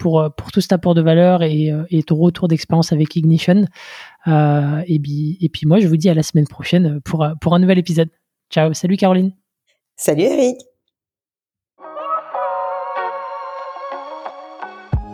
pour, 0.00 0.28
pour 0.36 0.50
tout 0.50 0.60
cet 0.60 0.72
apport 0.72 0.94
de 0.94 1.02
valeur 1.02 1.44
et, 1.44 1.70
et 1.90 2.02
ton 2.02 2.16
retour 2.16 2.48
d'expérience 2.48 2.92
avec 2.92 3.14
Ignition. 3.14 3.66
Euh, 4.26 4.82
et, 4.86 4.98
puis, 4.98 5.38
et 5.40 5.48
puis 5.48 5.66
moi, 5.66 5.78
je 5.78 5.86
vous 5.86 5.96
dis 5.96 6.08
à 6.08 6.14
la 6.14 6.24
semaine 6.24 6.48
prochaine 6.48 7.00
pour, 7.02 7.28
pour 7.40 7.54
un 7.54 7.60
nouvel 7.60 7.78
épisode. 7.78 8.08
Ciao, 8.50 8.72
salut 8.72 8.96
Caroline. 8.96 9.32
Salut 9.94 10.22
Eric. 10.22 10.69